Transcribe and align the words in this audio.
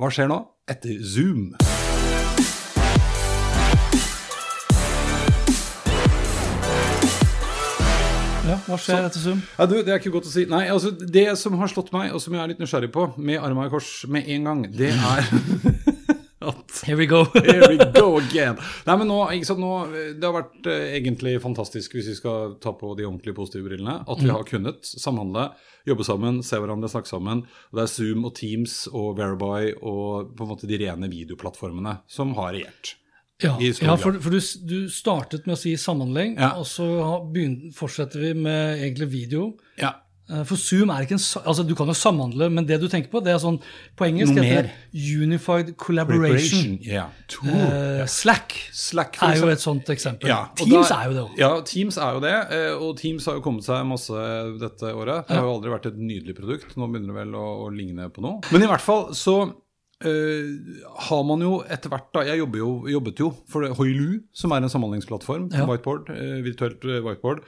Hva 0.00 0.08
skjer 0.08 0.28
nå? 0.30 0.38
Etter 0.72 1.02
Zoom. 1.04 1.50
Ja, 8.42 8.56
hva 8.64 8.78
skjer 8.80 9.04
etter 9.04 9.20
Zoom? 9.20 9.42
Ja, 9.58 9.66
du, 9.68 9.76
Det 9.84 9.92
er 9.92 10.00
ikke 10.00 10.14
godt 10.16 10.30
å 10.30 10.32
si. 10.32 10.46
Nei, 10.48 10.64
altså 10.72 10.94
Det 10.96 11.26
som 11.38 11.60
har 11.60 11.70
slått 11.70 11.92
meg, 11.92 12.10
og 12.16 12.24
som 12.24 12.32
jeg 12.32 12.40
er 12.40 12.54
litt 12.54 12.62
nysgjerrig 12.62 12.88
på, 12.94 13.10
med 13.20 13.44
arma 13.44 13.68
i 13.68 13.72
kors 13.72 13.90
med 14.08 14.32
en 14.32 14.48
gang, 14.48 14.64
det 14.72 14.94
er 14.96 15.28
Here 16.84 16.96
we 16.98 17.06
go. 17.06 17.24
Here 17.34 17.68
we 17.68 17.76
go 17.94 18.18
again. 18.22 18.56
Nei, 18.88 18.96
men 18.98 19.06
nå, 19.10 19.18
sant, 19.46 19.60
nå, 19.62 19.72
Det 20.18 20.24
har 20.26 20.34
vært 20.34 20.66
eh, 20.70 20.96
egentlig 20.98 21.36
fantastisk, 21.44 21.94
hvis 21.94 22.08
vi 22.10 22.16
skal 22.18 22.56
ta 22.62 22.72
på 22.78 22.94
de 22.98 23.06
ordentlig 23.06 23.34
positive 23.36 23.68
brillene, 23.68 24.00
at 24.02 24.22
vi 24.22 24.30
har 24.32 24.42
kunnet 24.48 24.82
samhandle, 24.88 25.48
jobbe 25.88 26.06
sammen, 26.06 26.40
se 26.46 26.58
hverandre, 26.58 26.90
snakke 26.90 27.10
sammen. 27.10 27.44
Det 27.74 27.84
er 27.84 27.92
Zoom 27.92 28.26
og 28.28 28.34
Teams 28.38 28.80
og 28.90 29.14
Verabye 29.20 29.76
og 29.78 30.34
på 30.38 30.46
en 30.46 30.52
måte 30.56 30.66
de 30.70 30.80
rene 30.82 31.10
videoplattformene 31.12 32.00
som 32.10 32.34
har 32.40 32.54
regjert. 32.58 32.96
Ja, 33.42 33.56
ja 33.58 33.96
for, 33.98 34.14
for 34.22 34.30
du, 34.30 34.38
du 34.70 34.76
startet 34.92 35.48
med 35.48 35.56
å 35.56 35.58
si 35.58 35.72
samhandling, 35.80 36.36
Ja. 36.38 36.52
og 36.60 36.66
så 36.70 36.84
har- 37.02 37.72
fortsetter 37.74 38.20
vi 38.22 38.34
med 38.38 38.78
egentlig 38.84 39.08
video. 39.10 39.48
Ja, 39.80 39.96
For 40.46 40.56
Zoom 40.56 40.88
er 40.94 41.02
ikke 41.04 41.16
en 41.18 41.22
altså 41.50 41.64
Du 41.66 41.74
kan 41.74 41.88
jo 41.90 41.92
samhandle, 41.98 42.46
men 42.48 42.64
det 42.64 42.78
du 42.80 42.86
tenker 42.88 43.10
på, 43.10 43.20
det 43.24 43.32
er 43.34 43.40
sånn 43.42 43.58
På 43.98 44.06
engelsk 44.06 44.32
heter 44.38 44.68
det 44.70 45.02
Unified 45.22 45.72
Collaboration. 45.76 46.78
Ja. 46.86 47.08
To. 47.34 47.46
yeah. 47.50 48.06
Slack, 48.08 48.54
Slack, 48.72 49.18
er 49.22 49.36
jo 49.40 49.48
et 49.52 49.60
sånt 49.60 49.90
eksempel. 49.92 50.28
Ja, 50.30 50.46
Teams 50.56 50.88
da- 50.88 51.00
er 51.02 51.10
jo 51.10 51.16
det 51.16 51.24
òg. 51.26 51.34
Ja, 51.42 51.50
Teams 51.66 51.98
er 51.98 52.12
jo 52.16 52.20
det. 52.24 52.34
eh, 52.54 52.70
Og 52.78 52.96
Teams 52.98 53.26
har 53.26 53.34
jo 53.34 53.40
kommet 53.44 53.64
seg 53.66 53.84
masse 53.86 54.22
dette 54.62 54.94
året. 54.94 55.26
Det 55.28 55.36
har 55.36 55.44
jo 55.44 55.56
aldri 55.58 55.70
vært 55.74 55.86
et 55.92 55.98
nydelig 55.98 56.36
produkt. 56.38 56.76
Nå 56.76 56.88
begynner 56.88 57.12
det 57.12 57.18
vel 57.26 57.34
å, 57.34 57.46
å 57.66 57.68
ligne 57.74 58.08
på 58.14 58.22
noe. 58.24 58.40
Men 58.52 58.62
i 58.62 58.70
hvert 58.70 58.80
fall 58.84 59.10
så 59.18 59.36
eh, 60.04 60.82
har 61.08 61.22
man 61.24 61.40
jo 61.44 61.52
etter 61.70 61.90
hvert 61.92 62.08
da, 62.14 62.22
Jeg 62.26 62.38
jo, 62.42 62.46
jobbet 62.90 63.20
jo 63.22 63.28
for 63.50 63.66
Hoilu, 63.78 64.20
som 64.36 64.52
er 64.52 64.62
en 64.64 64.68
samhandlingsplattform. 64.72 65.48
Ja. 65.54 65.66
Whiteboard, 65.68 66.10
uh, 66.10 66.40
virtuelt 66.44 66.84
eh, 66.84 67.00
whiteboard. 67.04 67.42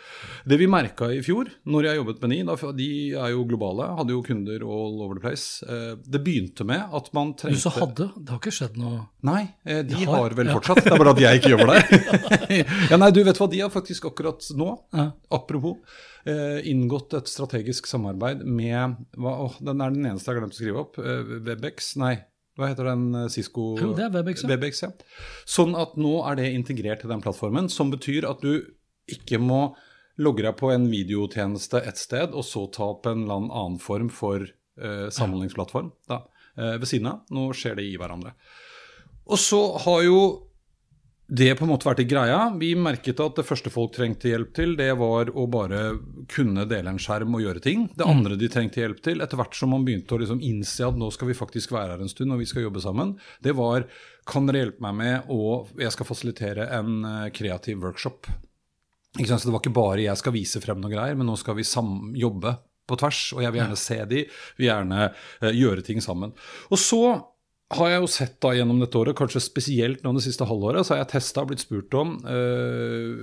Det 0.46 0.58
vi 0.61 0.66
merka 0.70 1.08
i 1.12 1.20
fjor, 1.24 1.50
når 1.66 1.88
jeg 1.88 1.96
jobbet 2.00 2.22
med 2.22 2.30
NI, 2.34 2.38
da, 2.48 2.56
de 2.78 2.88
er 3.14 3.30
jo 3.34 3.45
globale, 3.51 3.89
hadde 3.98 4.14
jo 4.17 4.23
kunder 4.27 4.62
all 4.64 5.02
over 5.05 5.18
the 5.18 5.24
place. 5.27 5.62
Uh, 5.67 5.95
det 6.06 6.23
begynte 6.24 6.64
med 6.68 6.83
at 6.95 7.11
man 7.17 7.34
trengte 7.34 7.58
Du 7.58 7.64
så 7.67 7.74
hadde. 7.79 8.08
Det 8.17 8.30
har 8.34 8.40
ikke 8.42 8.55
skjedd 8.55 8.79
noe 8.80 9.05
Nei, 9.24 9.45
de 9.64 9.83
De 9.89 10.02
har. 10.05 10.17
har 10.27 10.34
vel 10.36 10.50
Ja. 10.50 10.58
fortsatt. 10.58 10.83
Det 10.84 10.92
er 10.92 10.98
bare 11.00 11.14
at 11.14 11.23
jeg 11.24 11.40
ikke 11.40 11.55
jobber 11.55 11.73
der. 11.74 11.86
ja, 12.90 12.96
nei, 13.00 13.11
du 13.11 13.23
vet 13.24 13.39
hva, 13.40 13.48
De 13.50 13.61
har 13.64 13.70
faktisk 13.73 14.05
akkurat 14.11 14.45
nå, 14.58 14.70
Ja. 14.92 15.11
apropos, 15.33 15.79
inngått 16.64 17.12
et 17.17 17.29
strategisk 17.29 17.86
samarbeid 17.89 18.45
med 18.48 18.95
hva, 19.17 19.33
åh, 19.46 19.56
Den 19.61 19.80
er 19.84 19.90
den 19.92 20.06
eneste 20.08 20.30
jeg 20.30 20.36
har 20.36 20.42
glemt 20.42 20.56
å 20.56 20.61
skrive 20.61 20.80
opp. 20.84 20.96
Webex, 21.45 21.96
nei. 22.00 22.14
Hva 22.59 22.70
heter 22.70 22.87
den 22.92 23.09
eh, 23.19 23.31
Cisco 23.33 23.73
det 23.79 24.07
er 24.07 24.13
Webex, 24.15 24.45
ja. 24.45 24.53
Webex, 24.53 24.83
ja. 24.85 24.92
Sånn 25.48 25.75
at 25.79 25.97
nå 26.01 26.20
er 26.29 26.39
det 26.39 26.53
integrert 26.55 27.03
til 27.03 27.11
den 27.11 27.25
plattformen, 27.25 27.70
som 27.73 27.91
betyr 27.95 28.29
at 28.29 28.45
du 28.45 28.63
ikke 29.11 29.41
må 29.42 29.75
logge 30.23 30.45
deg 30.47 30.55
på 30.61 30.70
en 30.70 30.87
videotjeneste 30.91 31.83
et 31.83 31.98
sted, 31.98 32.35
og 32.35 32.47
så 32.47 32.69
ta 32.73 32.92
opp 32.92 33.09
en 33.11 33.25
eller 33.25 33.48
annen 33.51 33.81
form 33.83 34.11
for 34.13 34.45
eh, 34.45 35.09
samhandlingsplattform 35.11 35.91
da, 36.11 36.23
eh, 36.55 36.77
ved 36.79 36.89
siden 36.91 37.11
av. 37.11 37.25
Nå 37.35 37.48
skjer 37.59 37.81
det 37.81 37.89
i 37.89 37.97
hverandre. 37.98 38.37
Og 39.25 39.41
så 39.41 39.61
har 39.83 40.05
jo 40.07 40.21
det 41.34 41.50
på 41.58 41.67
en 41.67 41.72
måte 41.72 41.89
vært 41.89 42.02
i 42.05 42.06
greia. 42.08 42.39
Vi 42.61 42.70
merket 42.78 43.20
at 43.22 43.39
det 43.39 43.46
første 43.48 43.72
folk 43.72 43.95
trengte 43.96 44.30
hjelp 44.30 44.52
til, 44.55 44.77
det 44.78 44.90
var 45.00 45.33
å 45.34 45.46
bare 45.50 45.80
kunne 46.30 46.67
dele 46.70 46.92
en 46.95 47.00
skjerm 47.02 47.34
og 47.34 47.42
gjøre 47.42 47.62
ting. 47.64 47.89
Det 47.96 48.06
andre 48.06 48.39
de 48.39 48.50
trengte 48.52 48.83
hjelp 48.83 49.00
til, 49.05 49.22
etter 49.24 49.40
hvert 49.40 49.58
som 49.58 49.74
man 49.74 49.86
begynte 49.86 50.14
å 50.14 50.20
liksom 50.23 50.42
innse 50.44 50.86
at 50.86 50.98
nå 51.00 51.11
skal 51.14 51.30
vi 51.30 51.39
faktisk 51.39 51.74
være 51.74 51.96
her 51.96 52.05
en 52.05 52.12
stund 52.12 52.34
og 52.34 52.42
vi 52.42 52.48
skal 52.50 52.68
jobbe 52.68 52.83
sammen, 52.84 53.17
det 53.42 53.56
var 53.58 53.89
kan 54.30 54.46
dere 54.48 54.62
hjelpe 54.62 54.84
meg 54.86 54.94
med 54.96 55.33
å 55.33 55.40
Jeg 55.77 55.92
skal 55.92 56.08
fasilitere 56.08 56.68
en 56.73 57.02
eh, 57.05 57.33
kreativ 57.34 57.83
workshop. 57.84 58.30
Ikke 59.18 59.28
sant? 59.28 59.42
Så 59.42 59.50
det 59.50 59.56
var 59.56 59.62
ikke 59.62 59.77
bare 59.77 60.06
jeg 60.06 60.20
skal 60.20 60.34
vise 60.34 60.62
frem 60.64 60.80
noe 60.80 60.92
greier, 60.92 61.18
men 61.18 61.28
nå 61.28 61.36
skal 61.40 61.58
vi 61.58 61.67
jobbe 62.20 62.55
på 62.89 62.98
tvers. 63.00 63.20
Og 63.36 63.44
jeg 63.44 63.52
vil 63.52 63.62
gjerne 63.62 63.80
se 63.80 63.98
de, 64.11 64.24
vil 64.58 64.68
gjerne 64.68 65.06
uh, 65.11 65.52
gjøre 65.52 65.84
ting 65.86 66.02
sammen. 66.05 66.34
Og 66.70 66.80
så 66.80 67.02
har 67.73 67.91
jeg 67.91 68.02
jo 68.02 68.11
sett 68.11 68.35
da 68.45 68.51
gjennom 68.55 68.80
dette 68.83 68.98
året, 69.01 69.17
kanskje 69.17 69.41
spesielt 69.42 70.02
nå 70.05 70.13
det 70.17 70.25
siste 70.27 70.47
halvåret, 70.48 70.85
så 70.85 70.95
har 70.95 71.02
jeg 71.02 71.13
testa 71.14 71.45
og 71.45 71.51
blitt 71.51 71.64
spurt 71.64 71.95
om 71.97 72.17
uh, 72.27 73.14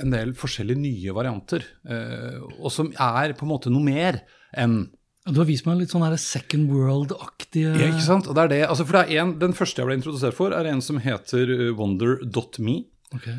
en 0.00 0.14
del 0.14 0.32
forskjellige 0.38 0.80
nye 0.80 1.16
varianter. 1.16 1.66
Uh, 1.84 2.40
og 2.58 2.72
som 2.72 2.88
er 2.94 3.36
på 3.36 3.46
en 3.46 3.52
måte 3.52 3.72
noe 3.72 3.84
mer 3.84 4.22
enn 4.56 4.82
Du 5.28 5.36
har 5.36 5.46
vist 5.46 5.66
meg 5.68 5.82
litt 5.82 5.92
sånn 5.92 6.02
her 6.02 6.16
Second 6.18 6.72
World-aktige 6.72 7.74
ja, 7.76 7.90
ikke 7.92 8.06
sant? 8.06 8.30
Og 8.30 8.34
det 8.38 8.46
er 8.46 8.54
det, 8.54 8.62
altså 8.70 8.86
for 8.88 8.98
det 8.98 9.12
er 9.12 9.20
en, 9.22 9.36
Den 9.38 9.54
første 9.54 9.82
jeg 9.82 9.90
ble 9.90 9.98
introdusert 10.00 10.38
for, 10.38 10.56
er 10.56 10.70
en 10.70 10.80
som 10.82 10.98
heter 11.02 11.52
eh, 11.58 11.68
wonder.me. 11.76 12.80
Okay. 13.10 13.36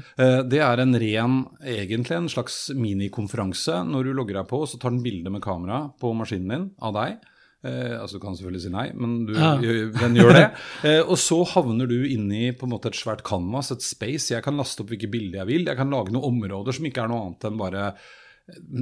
Det 0.52 0.60
er 0.60 0.82
en 0.84 0.98
ren, 1.00 1.36
egentlig 1.64 2.16
en 2.18 2.26
slags 2.32 2.56
minikonferanse. 2.76 3.78
Når 3.88 4.10
du 4.10 4.14
logger 4.18 4.42
deg 4.42 4.50
på, 4.50 4.60
så 4.68 4.76
tar 4.76 4.92
den 4.92 5.04
bilde 5.04 5.32
med 5.32 5.44
kamera 5.46 5.86
på 6.00 6.12
maskinen 6.16 6.52
din 6.52 6.66
av 6.84 6.98
deg. 6.98 7.22
Eh, 7.64 7.94
altså 8.02 8.18
Du 8.18 8.24
kan 8.24 8.34
selvfølgelig 8.38 8.64
si 8.64 8.72
nei, 8.74 8.88
men 8.98 9.26
du, 9.28 9.36
Ja. 9.38 9.52
den 9.58 10.16
gjør 10.18 10.34
det. 10.34 10.48
Eh, 10.88 11.02
og 11.06 11.18
så 11.22 11.44
havner 11.46 11.88
du 11.90 12.00
inni 12.10 12.50
på 12.58 12.66
en 12.66 12.74
måte 12.74 12.90
et 12.90 12.98
svært 12.98 13.22
canvas, 13.28 13.70
et 13.72 13.84
space. 13.86 14.32
Jeg 14.34 14.42
kan 14.44 14.58
laste 14.58 14.82
opp 14.82 14.90
hvilke 14.90 15.12
bilder 15.12 15.44
jeg 15.44 15.50
vil. 15.52 15.68
Jeg 15.70 15.78
kan 15.78 15.94
lage 15.94 16.10
noen 16.14 16.26
områder 16.32 16.74
som 16.74 16.88
ikke 16.90 17.04
er 17.06 17.12
noe 17.12 17.28
annet 17.28 17.46
enn 17.52 17.60
bare 17.62 17.84
eh, 17.92 18.10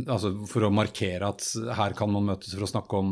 altså 0.08 0.32
For 0.50 0.64
å 0.66 0.70
markere 0.74 1.28
at 1.28 1.44
her 1.78 1.94
kan 1.98 2.10
man 2.10 2.26
møtes 2.32 2.56
for 2.56 2.64
å 2.66 2.70
snakke 2.72 3.02
om 3.04 3.10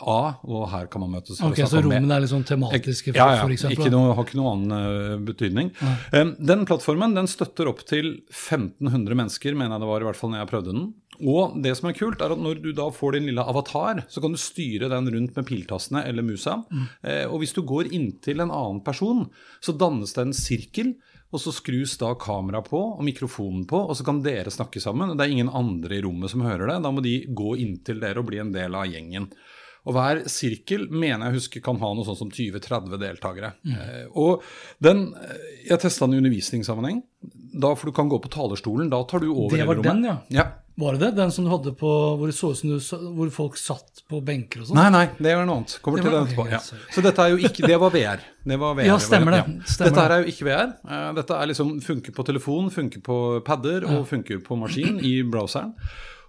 A, 0.00 0.40
og 0.42 0.64
her 0.72 0.88
kan 0.90 1.04
man 1.04 1.12
møtes 1.18 1.38
for 1.38 1.52
okay, 1.52 1.66
å 1.66 1.68
snakke 1.68 1.84
om 1.84 1.92
B. 1.92 1.92
Så 1.92 2.00
rommene 2.00 2.16
er 2.16 2.24
litt 2.24 2.32
sånn 2.32 2.46
tematiske, 2.48 3.12
for, 3.12 3.20
Ja, 3.20 3.28
ja. 3.36 3.42
for 3.44 3.54
eksempel? 3.54 3.76
Ikke 3.84 3.92
noe, 3.92 4.14
har 4.16 4.26
ikke 4.26 4.40
noen 4.40 4.64
annen 4.72 5.28
betydning. 5.28 5.70
betydning. 5.76 6.00
Um, 6.16 6.32
den 6.50 6.64
plattformen 6.66 7.14
den 7.14 7.28
støtter 7.30 7.70
opp 7.70 7.84
til 7.86 8.14
1500 8.32 9.20
mennesker, 9.20 9.54
mener 9.54 9.76
jeg 9.76 9.84
det 9.84 9.92
var 9.92 10.06
i 10.06 10.08
hvert 10.08 10.18
fall 10.18 10.32
når 10.32 10.42
jeg 10.42 10.50
prøvde 10.54 10.74
den. 10.74 10.88
Og 11.22 11.56
det 11.62 11.74
som 11.78 11.88
er 11.90 11.96
kult, 11.98 12.22
er 12.22 12.34
at 12.34 12.40
når 12.40 12.60
du 12.64 12.70
da 12.76 12.88
får 12.94 13.16
din 13.16 13.28
lille 13.30 13.44
avatar, 13.44 14.04
så 14.10 14.22
kan 14.22 14.34
du 14.34 14.40
styre 14.40 14.90
den 14.92 15.10
rundt 15.14 15.36
med 15.36 15.48
piltastene 15.48 16.04
eller 16.08 16.26
musa. 16.26 16.60
Eh, 17.02 17.24
og 17.28 17.40
hvis 17.42 17.54
du 17.54 17.62
går 17.66 17.92
inntil 17.94 18.40
en 18.42 18.54
annen 18.54 18.82
person, 18.84 19.26
så 19.60 19.76
dannes 19.76 20.14
det 20.16 20.26
en 20.26 20.36
sirkel. 20.36 20.94
Og 21.34 21.40
så 21.42 21.50
skrus 21.50 21.96
da 21.98 22.12
kameraet 22.14 22.68
på 22.70 22.78
og 22.92 23.02
mikrofonen 23.02 23.64
på, 23.66 23.80
og 23.90 23.96
så 23.98 24.04
kan 24.06 24.20
dere 24.22 24.52
snakke 24.54 24.78
sammen. 24.78 25.16
Det 25.18 25.24
er 25.24 25.32
ingen 25.34 25.50
andre 25.50 25.96
i 25.96 26.04
rommet 26.04 26.30
som 26.30 26.44
hører 26.46 26.70
det. 26.70 26.76
Da 26.84 26.92
må 26.94 27.02
de 27.02 27.16
gå 27.26 27.56
inntil 27.58 27.98
dere 28.02 28.22
og 28.22 28.28
bli 28.28 28.38
en 28.38 28.52
del 28.54 28.76
av 28.78 28.86
gjengen. 28.86 29.26
Og 29.84 29.92
hver 29.96 30.22
sirkel 30.32 30.86
mener 30.88 31.28
jeg 31.28 31.40
husker 31.40 31.64
kan 31.64 31.76
ha 31.82 31.90
noe 31.92 32.06
sånn 32.06 32.16
som 32.16 32.30
20-30 32.32 32.96
deltakere. 33.02 33.50
Eh, 33.68 34.06
og 34.16 34.44
den, 34.80 35.10
eh, 35.18 35.50
Jeg 35.68 35.80
testa 35.80 36.06
den 36.06 36.14
i 36.14 36.22
undervisningssammenheng. 36.22 37.02
Da, 37.60 37.74
for 37.74 37.90
du 37.90 37.92
kan 37.92 38.08
gå 38.08 38.20
på 38.20 38.30
talerstolen. 38.32 38.88
Da 38.90 39.02
tar 39.04 39.20
du 39.20 39.32
over 39.32 39.56
Det 39.56 39.66
var 39.66 39.82
den, 39.82 40.04
ja. 40.04 40.16
ja. 40.28 40.46
Var 40.76 40.96
det 40.96 41.00
det? 41.04 41.10
Den 41.16 41.30
som 41.30 41.44
du 41.46 41.50
hadde 41.52 41.70
på 41.78 41.90
hvor 42.18 42.26
du, 42.26 42.78
hvor 43.14 43.30
folk 43.30 43.56
satt 43.60 44.00
på 44.10 44.18
benker 44.26 44.64
og 44.64 44.66
sånn? 44.72 44.74
Nei, 44.80 44.88
nei, 44.90 45.04
det 45.22 45.34
var 45.38 45.44
noe 45.46 45.60
annet. 45.60 45.76
Kommer 45.84 46.00
Det 46.00 46.04
til 46.08 46.12
var- 46.12 46.24
det 46.24 46.32
etterpå. 46.34 46.46
Ja. 46.50 46.58
Så 46.90 47.02
dette 47.04 47.18
er 47.22 47.28
jo 47.30 47.36
ikke 47.38 47.66
Det 47.68 47.78
var 47.78 47.90
VR. 47.94 48.24
Det 48.44 48.58
var 48.58 48.74
VR 48.74 48.86
Ja, 48.88 48.96
stemmer 48.98 49.30
det. 49.36 49.44
Stemmer 49.70 49.90
Dette 49.90 50.02
her 50.02 50.10
er 50.16 50.24
jo 50.24 50.32
ikke 50.32 50.44
VR. 50.48 50.72
Eh, 50.90 51.12
Dette 51.14 51.30
er 51.38 51.46
liksom 51.46 51.80
funker 51.80 52.12
på 52.12 52.24
telefon, 52.26 52.70
funker 52.70 53.00
på 53.06 53.44
padder 53.44 53.84
og 53.86 54.08
funker 54.08 54.42
på 54.42 54.58
maskin 54.58 54.98
i 55.00 55.22
browseren. 55.22 55.74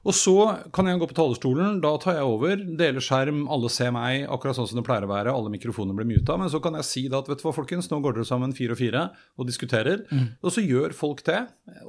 Og 0.05 0.13
så 0.13 0.35
kan 0.73 0.85
jeg 0.85 0.99
gå 1.01 1.07
på 1.09 1.15
talerstolen, 1.17 1.79
da 1.81 1.95
tar 2.01 2.19
jeg 2.19 2.29
over, 2.29 2.59
deler 2.77 3.01
skjerm, 3.01 3.47
alle 3.49 3.71
ser 3.73 3.89
meg, 3.95 4.27
akkurat 4.29 4.57
sånn 4.57 4.67
som 4.69 4.77
det 4.77 4.85
pleier 4.85 5.07
å 5.07 5.09
være, 5.09 5.33
alle 5.33 5.49
mikrofoner 5.49 5.97
blir 5.97 6.05
muta. 6.11 6.35
Men 6.37 6.51
så 6.53 6.61
kan 6.61 6.77
jeg 6.77 6.85
si 6.85 7.03
da 7.09 7.23
at 7.23 7.31
vet 7.31 7.41
du 7.41 7.47
hva, 7.47 7.55
folkens, 7.57 7.89
nå 7.89 7.97
går 8.05 8.19
dere 8.19 8.27
sammen 8.29 8.53
fire 8.53 8.77
og 8.77 8.81
fire 8.83 9.01
og 9.41 9.49
diskuterer. 9.49 10.05
Og 10.45 10.53
så 10.53 10.61
gjør 10.61 10.93
folk 10.93 11.25
det. 11.25 11.39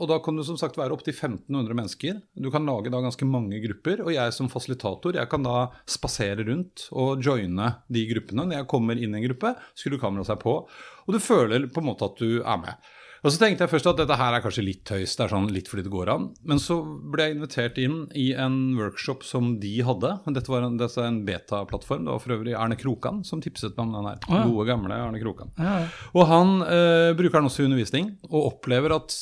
Og 0.00 0.08
da 0.08 0.18
kan 0.24 0.36
du 0.40 0.44
som 0.48 0.56
sagt 0.56 0.80
være 0.80 0.96
opptil 0.96 1.12
1500 1.12 1.76
mennesker. 1.76 2.20
Du 2.40 2.48
kan 2.54 2.64
lage 2.64 2.92
da 2.94 3.04
ganske 3.04 3.28
mange 3.28 3.60
grupper. 3.66 4.00
Og 4.06 4.14
jeg 4.16 4.32
som 4.32 4.48
fasilitator, 4.48 5.20
jeg 5.20 5.32
kan 5.32 5.44
da 5.44 5.68
spasere 5.84 6.48
rundt 6.48 6.88
og 6.96 7.20
joine 7.20 7.74
de 7.92 8.08
gruppene. 8.14 8.48
Når 8.48 8.62
jeg 8.62 8.72
kommer 8.72 8.96
inn 8.96 9.12
i 9.12 9.20
en 9.20 9.28
gruppe, 9.28 9.52
skrur 9.76 10.00
kameraet 10.00 10.32
seg 10.32 10.40
på, 10.40 10.62
og 11.06 11.12
du 11.12 11.20
føler 11.22 11.68
på 11.68 11.84
en 11.84 11.92
måte 11.92 12.08
at 12.08 12.16
du 12.16 12.40
er 12.40 12.62
med. 12.64 12.94
Og 13.24 13.32
så 13.32 13.40
tenkte 13.40 13.64
jeg 13.64 13.72
først 13.72 13.88
at 13.90 14.00
dette 14.00 14.18
her 14.18 14.36
er 14.36 14.42
kanskje 14.44 14.64
litt 14.66 14.82
tøys, 14.88 15.14
det 15.16 15.24
er 15.26 15.32
sånn 15.32 15.48
litt 15.54 15.70
fordi 15.70 15.86
det 15.86 15.92
går 15.94 16.10
an. 16.12 16.28
Men 16.46 16.60
så 16.62 16.78
ble 16.84 17.28
jeg 17.28 17.36
invitert 17.36 17.80
inn 17.82 17.98
i 18.18 18.28
en 18.38 18.58
workshop 18.78 19.24
som 19.26 19.54
de 19.62 19.72
hadde. 19.86 20.12
Dette 20.36 20.52
var 20.52 20.66
en, 20.66 20.76
dette 20.80 21.04
en 21.04 21.22
beta-plattform. 21.26 22.04
Det 22.06 22.14
var 22.14 22.22
for 22.22 22.36
øvrig 22.36 22.56
Erne 22.58 22.78
Krokan 22.80 23.22
som 23.26 23.42
tipset 23.44 23.76
meg 23.76 23.88
om 23.88 23.96
den 23.98 24.10
her. 24.10 24.20
ja. 24.28 24.42
Gode, 24.46 24.68
gamle 24.68 25.00
Erne 25.00 25.22
Krokan. 25.22 25.52
Ja, 25.58 25.78
ja. 25.84 25.88
Og 26.16 26.28
han 26.30 26.54
eh, 26.66 27.10
bruker 27.16 27.40
den 27.40 27.50
også 27.50 27.64
i 27.64 27.68
undervisning, 27.70 28.12
og 28.30 28.52
opplever 28.52 28.96
at 28.98 29.16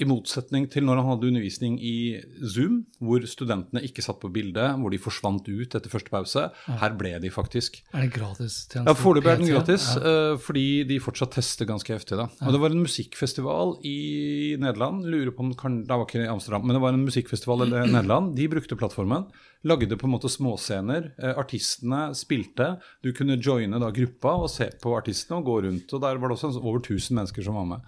i 0.00 0.06
motsetning 0.08 0.66
til 0.72 0.84
når 0.86 0.96
han 1.00 1.08
hadde 1.12 1.28
undervisning 1.30 1.76
i 1.82 2.20
Zoom, 2.48 2.80
hvor 3.00 3.20
studentene 3.28 3.82
ikke 3.86 4.02
satt 4.02 4.20
på 4.22 4.30
bildet, 4.32 4.78
hvor 4.80 4.90
de 4.90 4.98
forsvant 4.98 5.46
ut 5.48 5.74
etter 5.76 5.90
første 5.92 6.10
pause, 6.10 6.46
her 6.80 6.96
ble 6.98 7.12
de 7.20 7.30
faktisk. 7.30 7.82
Er 7.94 8.06
det 8.06 8.12
gratis? 8.16 8.66
Ja, 8.74 8.94
Foreløpig 8.96 9.32
er 9.34 9.36
den 9.42 9.50
gratis, 9.52 9.86
Ja. 9.96 10.00
eh, 10.32 10.36
fordi 10.38 10.84
de 10.88 10.98
fortsatt 11.00 11.32
tester 11.36 11.66
ganske 11.66 11.92
heftig. 11.94 12.16
da. 12.16 12.28
Og 12.46 12.52
Det 12.52 12.60
var 12.60 12.70
en 12.70 12.82
musikkfestival 12.86 13.76
i 13.84 14.56
Nederland. 14.58 15.04
lurer 15.04 15.30
på 15.36 15.40
om, 15.40 15.54
kan, 15.54 15.82
Det 15.82 15.88
var 15.90 16.06
ikke 16.06 16.24
i 16.24 16.28
Amsterdam, 16.32 16.66
men 16.66 16.74
det 16.74 16.82
var 16.82 16.92
en 16.92 17.04
musikkfestival 17.04 17.66
i 17.66 17.70
Nederland. 17.96 18.34
De 18.36 18.48
brukte 18.48 18.76
plattformen. 18.76 19.26
Lagde 19.64 19.94
på 19.96 20.06
en 20.08 20.14
måte 20.14 20.30
småscener. 20.32 21.12
Eh, 21.22 21.34
artistene 21.36 22.14
spilte. 22.16 22.78
Du 23.04 23.12
kunne 23.12 23.36
joine 23.36 23.78
da 23.78 23.90
gruppa 23.90 24.32
og 24.44 24.48
se 24.50 24.70
på 24.80 24.96
artistene 24.96 25.36
og 25.38 25.44
gå 25.44 25.62
rundt. 25.68 25.92
og 25.92 26.00
Der 26.00 26.16
var 26.16 26.28
det 26.28 26.38
også 26.38 26.56
over 26.62 26.80
1000 26.80 27.12
mennesker 27.18 27.42
som 27.44 27.54
var 27.54 27.66
med. 27.66 27.80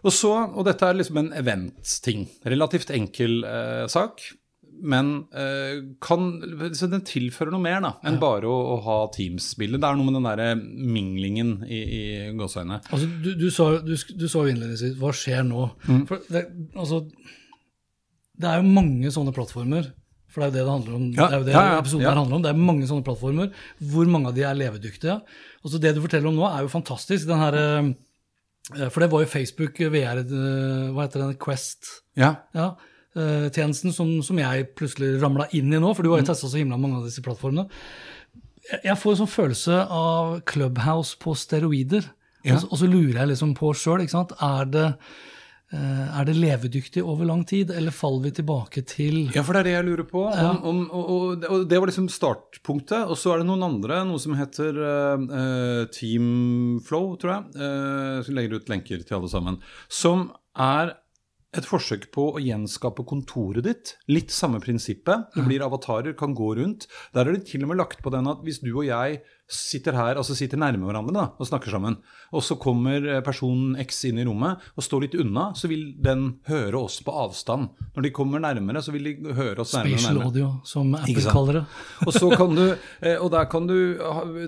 Og, 0.00 0.12
så, 0.14 0.34
og 0.48 0.66
dette 0.68 0.86
er 0.86 0.98
liksom 0.98 1.18
en 1.20 1.32
event-ting. 1.36 2.28
Relativt 2.48 2.92
enkel 2.94 3.42
eh, 3.44 3.86
sak. 3.92 4.22
Men 4.80 5.10
eh, 5.36 5.82
kan, 6.00 6.30
så 6.76 6.88
den 6.88 7.02
tilfører 7.04 7.52
noe 7.52 7.60
mer 7.60 7.82
da, 7.84 7.90
enn 8.08 8.16
bare 8.22 8.48
å, 8.48 8.56
å 8.74 8.78
ha 8.86 8.96
Teams-bildet. 9.12 9.82
Det 9.82 9.90
er 9.90 9.98
noe 9.98 10.08
med 10.08 10.16
den 10.16 10.28
derre 10.28 10.54
minglingen 10.56 11.50
i, 11.68 11.80
i 11.84 12.02
gåseøynene. 12.38 12.80
Altså, 12.88 13.10
du, 13.20 13.34
du, 13.36 13.48
sa, 13.52 13.74
du, 13.84 13.92
du 13.92 14.24
sa 14.24 14.46
jo 14.46 14.54
innledningsvis 14.54 14.96
hva 15.00 15.12
skjer 15.16 15.44
nå? 15.44 15.68
Mm. 15.84 16.02
Det, 16.32 16.44
altså, 16.72 17.02
det 18.40 18.48
er 18.48 18.62
jo 18.62 18.72
mange 18.72 19.12
sånne 19.12 19.36
plattformer. 19.36 19.92
For 20.30 20.40
det 20.40 20.46
er 20.46 20.50
jo 20.50 20.54
det 20.54 20.62
det 20.62 20.72
handler 20.72 20.96
om. 20.96 21.06
Ja, 21.10 21.24
det 21.26 21.34
er 21.34 21.40
jo 21.40 21.46
det 21.48 21.54
ja, 21.56 21.62
ja, 21.66 21.78
episoden 21.82 22.04
ja. 22.04 22.10
her 22.12 22.20
handler 22.22 22.36
om. 22.38 22.42
Det 22.44 22.50
er 22.52 22.66
mange 22.70 22.88
sånne 22.88 23.06
plattformer. 23.06 23.48
Hvor 23.92 24.12
mange 24.12 24.30
av 24.30 24.36
de 24.36 24.44
er 24.46 24.60
levedyktige? 24.60 25.16
Altså, 25.60 25.80
det 25.82 25.92
du 25.96 26.04
forteller 26.04 26.30
om 26.30 26.38
nå, 26.38 26.46
er 26.46 26.64
jo 26.64 26.70
fantastisk. 26.72 27.26
Den 27.28 27.42
her, 27.42 27.58
eh, 27.58 27.90
for 28.92 29.00
det 29.02 29.10
var 29.10 29.24
jo 29.24 29.30
Facebook 29.32 29.80
VR 29.90 30.20
eh, 30.22 30.90
Hva 30.94 31.06
heter 31.06 31.24
den? 31.24 31.34
Quest? 31.42 31.88
Ja. 32.18 32.34
Ja, 32.54 32.68
eh, 33.16 33.48
tjenesten 33.50 33.92
som, 33.96 34.12
som 34.22 34.38
jeg 34.38 34.68
plutselig 34.78 35.16
ramla 35.22 35.48
inn 35.56 35.72
i 35.74 35.80
nå, 35.82 35.94
for 35.96 36.06
du 36.06 36.12
har 36.12 36.20
jo 36.22 36.28
testa 36.30 36.46
så 36.50 36.60
himla 36.60 36.78
mange 36.78 37.00
av 37.00 37.08
disse 37.08 37.24
plattformene. 37.24 37.66
Jeg, 38.84 38.94
får 39.00 39.14
en 39.16 39.20
sånn 39.24 39.32
følelse 39.32 39.80
av 39.90 40.36
Clubhouse 40.46 41.16
på 41.18 41.32
steroider. 41.34 42.04
Ja. 42.44 42.54
Og, 42.54 42.60
så- 42.62 42.68
og 42.70 42.78
så 42.82 42.86
lurer 42.92 43.18
jeg 43.22 43.32
liksom 43.32 43.54
på 43.58 43.72
sjøl, 43.74 44.04
ikke 44.04 44.14
sant. 44.14 44.36
Er 44.40 44.68
det, 44.70 44.84
eh, 44.94 45.26
er 45.70 46.26
det 46.26 46.34
levedyktig 46.34 47.02
over 47.06 47.28
lang 47.28 47.44
tid, 47.46 47.70
eller 47.70 47.94
faller 47.94 48.24
vi 48.24 48.32
tilbake 48.40 48.82
til 48.90 49.20
Ja, 49.36 49.44
for 49.46 49.54
det 49.54 49.60
er 49.60 49.68
det 49.68 49.74
jeg 49.76 49.86
lurer 49.86 50.08
på. 50.08 50.24
Om, 50.26 50.62
om, 50.66 50.80
og, 50.90 51.10
og, 51.14 51.44
og 51.46 51.66
det 51.70 51.78
var 51.78 51.90
liksom 51.90 52.08
startpunktet. 52.10 53.04
Og 53.06 53.18
så 53.20 53.34
er 53.34 53.42
det 53.42 53.50
noen 53.50 53.62
andre, 53.68 54.00
noe 54.08 54.18
som 54.22 54.34
heter 54.38 54.80
uh, 54.82 55.84
Teamflow, 55.94 57.14
tror 57.22 57.36
jeg. 57.36 57.60
Uh, 57.60 58.18
som 58.26 58.34
legger 58.38 58.58
ut 58.58 58.72
lenker 58.72 59.06
til 59.06 59.20
alle 59.20 59.30
sammen. 59.30 59.60
Som 59.86 60.32
er 60.58 60.96
et 61.56 61.66
forsøk 61.66 62.06
på 62.14 62.28
å 62.36 62.42
gjenskape 62.42 63.04
kontoret 63.08 63.66
ditt. 63.66 63.94
Litt 64.10 64.30
samme 64.34 64.60
prinsippet. 64.62 65.32
Det 65.34 65.42
blir 65.46 65.64
avatarer, 65.66 66.14
kan 66.18 66.34
gå 66.36 66.52
rundt. 66.60 66.86
Der 67.16 67.26
er 67.26 67.34
det 67.34 67.48
til 67.50 67.64
og 67.66 67.72
med 67.72 67.80
lagt 67.80 68.02
på 68.04 68.12
den 68.14 68.30
at 68.30 68.44
hvis 68.46 68.62
du 68.62 68.70
og 68.70 68.86
jeg 68.86 69.18
sitter 69.50 69.96
her, 69.98 70.18
altså 70.20 70.36
sitter 70.38 70.60
nærme 70.60 70.86
hverandre 70.88 71.14
da, 71.16 71.26
og 71.36 71.48
snakker 71.48 71.72
sammen, 71.72 71.98
og 72.30 72.44
så 72.46 72.56
kommer 72.60 73.06
personen 73.26 73.74
X 73.82 74.04
inn 74.08 74.20
i 74.22 74.26
rommet 74.28 74.62
og 74.76 74.86
står 74.86 75.06
litt 75.06 75.16
unna, 75.18 75.50
så 75.58 75.70
vil 75.70 75.90
den 76.00 76.26
høre 76.48 76.78
oss 76.78 77.00
på 77.04 77.14
avstand. 77.24 77.70
Når 77.96 78.06
de 78.06 78.12
kommer 78.14 78.42
nærmere, 78.42 78.82
så 78.84 78.94
vil 78.94 79.08
de 79.10 79.34
høre 79.36 79.64
oss 79.64 79.74
nærmere. 79.74 79.98
spatial 79.98 80.22
audio, 80.24 80.50
som 80.66 80.94
Apple 80.94 81.26
kaller 81.26 81.60
det? 81.60 81.64
Og, 82.06 82.12
så 82.14 82.30
kan 82.36 82.54
du, 82.56 82.64
eh, 83.02 83.16
og 83.20 83.30
der 83.32 83.46
kan 83.50 83.66
du 83.68 83.76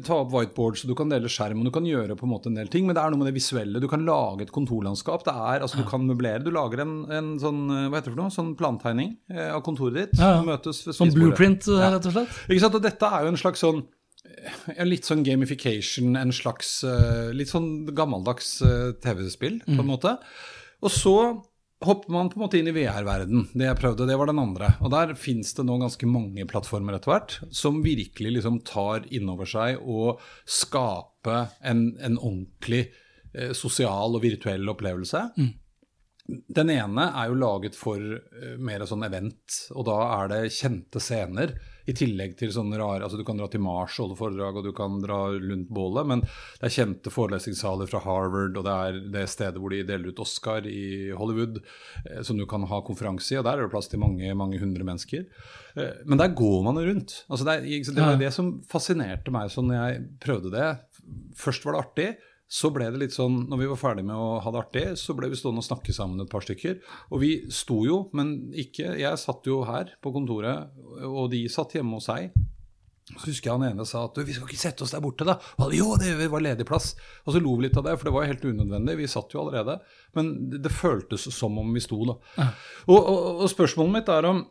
ta 0.04 0.20
opp 0.22 0.32
whiteboard, 0.32 0.78
så 0.78 0.88
du 0.88 0.94
kan 0.98 1.10
dele 1.12 1.30
skjerm, 1.30 1.60
og 1.62 1.68
du 1.68 1.74
kan 1.74 1.86
gjøre 1.86 2.16
på 2.18 2.26
en 2.26 2.32
måte 2.32 2.50
en 2.50 2.58
del 2.58 2.70
ting, 2.72 2.86
men 2.86 2.96
det 2.96 3.02
er 3.02 3.12
noe 3.12 3.22
med 3.22 3.30
det 3.30 3.36
visuelle. 3.36 3.82
Du 3.82 3.88
kan 3.90 4.04
lage 4.06 4.46
et 4.46 4.54
kontorlandskap. 4.54 5.24
Det 5.26 5.34
er, 5.34 5.64
altså 5.64 5.80
Du 5.82 5.86
kan 5.88 6.04
møblere. 6.06 6.42
Du 6.44 6.52
lager 6.54 6.84
en, 6.84 6.94
en 7.12 7.32
sånn 7.42 7.64
eh, 7.70 7.88
hva 7.88 7.98
heter 7.98 8.12
det 8.12 8.16
for 8.16 8.22
noe, 8.22 8.34
sånn 8.34 8.52
plantegning 8.58 9.14
eh, 9.32 9.50
av 9.52 9.62
kontoret 9.66 9.98
ditt. 9.98 10.20
Ja, 10.20 10.38
ja. 10.38 10.44
Møtes 10.46 10.84
ved 10.86 10.96
Som 10.96 11.10
Sånn 11.10 11.16
blueprint, 11.18 11.68
eh, 11.70 11.88
rett 11.96 12.08
og 12.08 12.16
slett? 12.16 12.38
Ikke 12.48 12.64
sant? 12.64 12.78
Og 12.78 12.84
dette 12.84 13.10
er 13.10 13.26
jo 13.26 13.32
en 13.34 13.40
slags 13.40 13.64
sånn 13.64 13.82
ja, 14.76 14.84
Litt 14.86 15.08
sånn 15.08 15.24
gamification, 15.26 16.16
en 16.18 16.34
slags 16.34 16.80
eh, 16.86 17.30
litt 17.34 17.50
sånn 17.52 17.88
gammeldags 17.94 18.60
eh, 18.66 18.92
TV-spill, 19.02 19.62
på 19.66 19.80
en 19.80 19.88
måte. 19.88 20.16
Og 20.82 20.92
så 20.94 21.16
hopper 21.82 22.12
man 22.14 22.30
på 22.30 22.38
en 22.38 22.44
måte 22.44 22.58
inn 22.60 22.70
i 22.70 22.74
VR-verden. 22.74 23.48
Det 23.52 23.66
jeg 23.66 23.78
prøvde, 23.80 24.06
det 24.06 24.16
var 24.18 24.30
den 24.30 24.42
andre. 24.42 24.74
Og 24.82 24.92
der 24.94 25.14
fins 25.18 25.52
det 25.56 25.64
nå 25.66 25.78
ganske 25.82 26.08
mange 26.08 26.46
plattformer 26.50 26.96
etter 26.96 27.12
hvert 27.12 27.38
som 27.54 27.82
virkelig 27.84 28.36
liksom 28.38 28.60
tar 28.68 29.06
innover 29.14 29.50
seg 29.50 29.82
å 29.82 30.14
skape 30.46 31.38
en, 31.58 31.88
en 31.98 32.20
ordentlig 32.20 32.84
eh, 33.34 33.52
sosial 33.56 34.18
og 34.18 34.22
virtuell 34.24 34.70
opplevelse. 34.72 35.26
Den 36.28 36.70
ene 36.70 37.08
er 37.18 37.30
jo 37.30 37.38
laget 37.40 37.76
for 37.78 37.98
eh, 37.98 38.56
mer 38.62 38.86
sånn 38.88 39.06
event, 39.08 39.62
og 39.74 39.86
da 39.90 39.98
er 40.20 40.32
det 40.32 40.42
kjente 40.54 41.02
scener. 41.02 41.56
I 41.88 41.94
tillegg 41.96 42.36
til 42.38 42.52
sånne 42.54 42.78
rare 42.78 43.02
altså 43.02 43.18
Du 43.18 43.24
kan 43.26 43.38
dra 43.40 43.48
til 43.50 43.62
Mars 43.64 43.96
og 43.98 44.06
holde 44.06 44.18
foredrag, 44.20 44.58
og 44.58 44.66
du 44.66 44.72
kan 44.76 45.00
dra 45.02 45.20
rundt 45.34 45.70
bålet, 45.72 46.08
men 46.08 46.24
det 46.24 46.68
er 46.68 46.76
kjente 46.76 47.12
forelesningssaler 47.12 47.90
fra 47.90 48.02
Harvard, 48.04 48.58
og 48.58 48.66
det 48.66 48.76
er 48.86 49.00
det 49.16 49.24
stedet 49.32 49.62
hvor 49.62 49.74
de 49.74 49.82
deler 49.88 50.12
ut 50.12 50.22
Oscar 50.22 50.66
i 50.68 51.12
Hollywood, 51.18 51.60
eh, 52.06 52.22
som 52.26 52.38
du 52.38 52.46
kan 52.50 52.66
ha 52.70 52.82
konferanse 52.86 53.34
i, 53.34 53.40
og 53.40 53.46
der 53.48 53.58
er 53.58 53.66
det 53.66 53.74
plass 53.74 53.90
til 53.92 54.02
mange, 54.02 54.34
mange 54.38 54.60
hundre 54.62 54.86
mennesker. 54.86 55.26
Eh, 55.76 56.02
men 56.06 56.20
der 56.20 56.34
går 56.38 56.58
man 56.68 56.80
rundt. 56.80 57.22
Altså 57.28 57.48
det, 57.48 57.58
er, 57.58 57.94
det 57.94 58.04
var 58.06 58.20
det 58.20 58.34
som 58.34 58.54
fascinerte 58.70 59.34
meg 59.34 59.50
sånn 59.52 59.70
når 59.70 59.80
jeg 59.80 60.04
prøvde 60.22 60.54
det. 60.54 60.68
Først 61.38 61.66
var 61.66 61.76
det 61.76 61.82
artig. 61.86 62.10
Så 62.52 62.68
ble 62.74 62.90
det 62.92 63.00
litt 63.00 63.14
sånn, 63.14 63.46
når 63.48 63.60
vi 63.62 63.68
var 63.70 63.80
ferdig 63.80 64.04
med 64.04 64.18
å 64.18 64.40
ha 64.44 64.52
det 64.52 64.60
artig, 64.60 64.84
så 65.00 65.14
ble 65.16 65.30
vi 65.32 65.38
stående 65.40 65.62
og 65.62 65.66
snakke 65.66 65.94
sammen 65.96 66.20
et 66.20 66.32
par 66.32 66.44
stykker. 66.44 66.82
Og 67.08 67.22
vi 67.22 67.30
sto 67.52 67.78
jo, 67.88 68.02
men 68.16 68.52
ikke 68.52 68.96
Jeg 69.00 69.20
satt 69.20 69.46
jo 69.48 69.62
her 69.64 69.94
på 70.04 70.12
kontoret, 70.12 70.74
og 71.08 71.30
de 71.32 71.46
satt 71.52 71.78
hjemme 71.78 71.96
hos 71.96 72.10
seg. 72.10 72.34
Så 73.12 73.26
husker 73.26 73.50
jeg 73.50 73.56
han 73.56 73.66
ene 73.72 73.84
sa 73.88 74.04
at 74.06 74.20
vi 74.24 74.34
skal 74.34 74.46
ikke 74.46 74.60
sette 74.60 74.84
oss 74.84 74.92
der 74.94 75.02
borte, 75.02 75.26
da. 75.26 75.38
Jo, 75.74 75.96
det 76.00 76.14
var 76.30 76.44
ledig 76.44 76.66
plass. 76.68 76.92
Og 77.26 77.34
så 77.34 77.42
lo 77.42 77.56
vi 77.56 77.66
litt 77.66 77.76
av 77.80 77.86
det, 77.88 77.96
for 77.98 78.08
det 78.08 78.14
var 78.14 78.24
jo 78.24 78.32
helt 78.32 78.46
unødvendig. 78.46 78.98
Vi 79.00 79.10
satt 79.10 79.34
jo 79.34 79.42
allerede. 79.42 79.78
Men 80.16 80.32
det, 80.52 80.62
det 80.64 80.72
føltes 80.76 81.26
som 81.34 81.58
om 81.60 81.72
vi 81.74 81.82
sto, 81.82 81.98
da. 82.08 82.48
Og, 82.86 82.98
og, 83.00 83.42
og 83.42 83.50
spørsmålet 83.52 83.96
mitt 83.98 84.12
er 84.12 84.28
om 84.30 84.44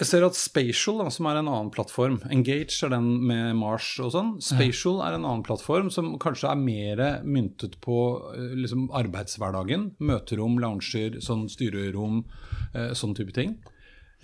jeg 0.00 0.08
ser 0.08 0.24
at 0.26 0.34
Spatial, 0.34 0.96
da, 0.98 1.10
som 1.14 1.28
er 1.30 1.38
en 1.38 1.46
annen 1.46 1.68
plattform 1.74 2.16
Engage 2.34 2.80
er 2.82 2.90
den 2.90 3.12
med 3.28 3.52
Mars 3.60 3.92
og 4.02 4.10
sånn. 4.10 4.32
Spatial 4.42 4.98
er 5.06 5.14
en 5.14 5.26
annen 5.26 5.44
plattform 5.46 5.90
som 5.94 6.16
kanskje 6.22 6.50
er 6.50 6.58
mer 6.58 7.02
myntet 7.22 7.76
på 7.84 7.98
eh, 8.32 8.56
liksom, 8.58 8.88
arbeidshverdagen. 8.90 9.92
Møterom, 10.02 10.58
lounger, 10.62 11.20
sånn 11.22 11.46
styrerom, 11.52 12.24
eh, 12.72 12.90
sånn 12.98 13.14
type 13.14 13.36
ting. 13.36 13.54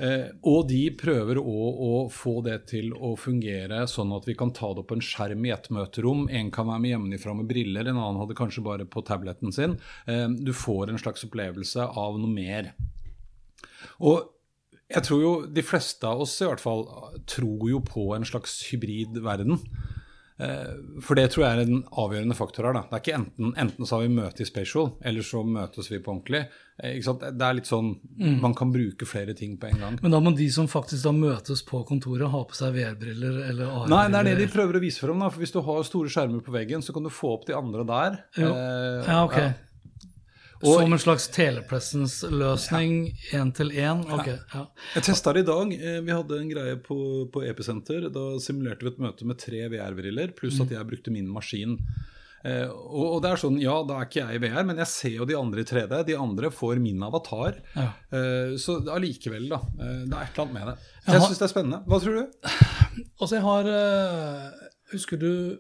Eh, 0.01 0.31
og 0.49 0.65
de 0.71 0.81
prøver 0.97 1.39
òg 1.39 1.81
å 1.85 1.93
få 2.11 2.39
det 2.47 2.57
til 2.71 2.91
å 2.97 3.13
fungere 3.21 3.83
sånn 3.91 4.15
at 4.17 4.27
vi 4.27 4.35
kan 4.39 4.51
ta 4.57 4.73
det 4.73 4.83
opp 4.83 4.91
på 4.91 4.97
en 4.97 5.05
skjerm 5.05 5.45
i 5.45 5.53
et 5.55 5.71
møterom. 5.71 6.25
En 6.35 6.51
kan 6.55 6.71
være 6.71 6.83
med 6.83 6.95
hjemmefra 6.95 7.37
med 7.37 7.51
briller, 7.51 7.85
en 7.85 8.01
annen 8.01 8.21
hadde 8.23 8.39
kanskje 8.39 8.65
bare 8.65 8.89
på 8.89 9.05
tableten 9.07 9.55
sin. 9.55 9.79
Eh, 10.11 10.27
du 10.35 10.55
får 10.57 10.91
en 10.91 11.01
slags 11.03 11.27
opplevelse 11.29 11.93
av 11.95 12.19
noe 12.19 12.33
mer. 12.33 12.73
Og 14.01 14.33
jeg 14.91 15.03
tror 15.07 15.23
jo 15.23 15.33
de 15.47 15.63
fleste 15.63 16.05
av 16.09 16.21
oss 16.25 16.37
i 16.43 16.49
hvert 16.49 16.61
fall 16.63 16.85
tror 17.31 17.69
jo 17.71 17.81
på 17.87 18.11
en 18.17 18.25
slags 18.27 18.59
hybrid 18.71 19.21
verden. 19.23 19.61
Eh, 20.41 20.73
For 21.05 21.19
det 21.19 21.27
tror 21.35 21.45
jeg 21.45 21.53
er 21.59 21.63
en 21.67 21.83
avgjørende 22.01 22.35
faktor 22.37 22.65
her. 22.65 22.73
da. 22.79 22.83
Det 22.89 22.97
er 22.97 23.03
ikke 23.05 23.19
enten, 23.19 23.51
enten 23.61 23.85
så 23.87 23.99
har 23.99 24.07
vi 24.07 24.15
møte 24.15 24.41
i 24.41 24.49
Spatial, 24.49 24.95
eller 25.05 25.21
så 25.27 25.43
møtes 25.45 25.91
vi 25.93 25.99
på 26.01 26.15
ordentlig. 26.15 26.47
Eh? 26.83 26.97
Det 26.97 27.45
er 27.45 27.59
litt 27.59 27.69
sånn, 27.69 27.91
Man 28.41 28.55
kan 28.57 28.73
bruke 28.73 29.05
flere 29.05 29.35
ting 29.37 29.59
på 29.61 29.69
en 29.69 29.79
gang. 29.79 29.99
Men 30.03 30.11
da 30.17 30.21
må 30.25 30.33
de 30.37 30.49
som 30.51 30.67
faktisk 30.67 31.05
da 31.05 31.13
møtes 31.13 31.61
på 31.69 31.83
kontoret, 31.87 32.31
ha 32.33 32.41
på 32.49 32.57
seg 32.57 32.73
VR-briller 32.73 33.43
eller 33.51 33.67
AR-briller? 33.69 33.93
Nei, 33.93 34.09
det 34.09 34.19
er 34.23 34.25
det 34.31 34.39
de 34.47 34.53
prøver 34.55 34.81
å 34.81 34.81
vise 34.81 34.99
fram. 35.05 35.19
da, 35.21 35.29
for 35.29 35.41
Hvis 35.45 35.53
du 35.53 35.61
har 35.61 35.83
store 35.85 36.09
skjermer 36.09 36.41
på 36.43 36.57
veggen, 36.57 36.81
så 36.81 36.95
kan 36.97 37.05
du 37.05 37.11
få 37.13 37.35
opp 37.37 37.45
de 37.47 37.53
andre 37.61 37.85
der. 37.85 38.19
Jo. 38.41 38.49
Eh, 38.55 39.05
Ja, 39.13 39.25
ok. 39.29 39.39
Og- 40.63 40.81
Som 40.83 40.93
en 40.93 40.99
slags 41.01 41.29
telepresence-løsning 41.33 43.15
én 43.33 43.53
til 43.57 43.71
én? 43.71 44.03
Ok, 44.13 44.27
ja. 44.55 44.67
Jeg 44.95 45.03
testa 45.07 45.33
det 45.33 45.45
i 45.45 45.49
dag. 45.49 45.73
Eh, 45.73 46.01
Vi 46.05 46.13
hadde 46.13 46.39
en 46.41 46.51
greie 46.51 46.77
på, 46.77 47.31
på 47.33 47.43
Episenter. 47.49 48.09
Da 48.13 48.25
simulerte 48.39 48.85
vi 48.85 48.89
et 48.93 48.99
møte 49.01 49.25
med 49.25 49.39
tre 49.41 49.63
VR-briller, 49.73 50.35
pluss 50.37 50.61
at 50.61 50.71
jeg 50.75 50.87
brukte 50.91 51.11
min 51.15 51.29
maskin. 51.33 51.79
Eh, 52.45 52.69
og, 52.69 53.07
og 53.17 53.23
det 53.23 53.31
er 53.33 53.37
sånn, 53.41 53.59
ja, 53.61 53.75
da 53.85 53.99
er 54.01 54.07
ikke 54.09 54.21
jeg 54.25 54.37
i 54.37 54.43
VR, 54.47 54.65
men 54.65 54.79
jeg 54.81 54.89
ser 54.89 55.17
jo 55.19 55.27
de 55.29 55.37
andre 55.37 55.61
i 55.61 55.65
3D. 55.69 56.05
De 56.09 56.17
andre 56.17 56.51
får 56.51 56.81
min 56.81 57.03
avatar. 57.05 57.59
Ja. 57.77 57.89
Eh, 58.13 58.55
så 58.61 58.79
allikevel, 58.89 59.49
da. 59.53 59.61
eh, 59.81 60.05
det 60.09 60.15
er 60.17 60.23
et 60.25 60.37
eller 60.37 60.45
annet 60.47 60.55
med 60.57 60.67
det. 60.71 60.77
Jeg 61.07 61.15
Jeg 61.17 61.23
syns 61.27 61.39
det 61.43 61.49
er 61.49 61.55
spennende. 61.55 61.83
Hva 61.89 62.01
tror 62.01 62.21
du? 62.21 62.25
Altså, 63.21 63.35
jeg 63.37 63.45
har 63.45 63.65
eh, 63.69 64.51
Husker 64.93 65.17
du 65.21 65.59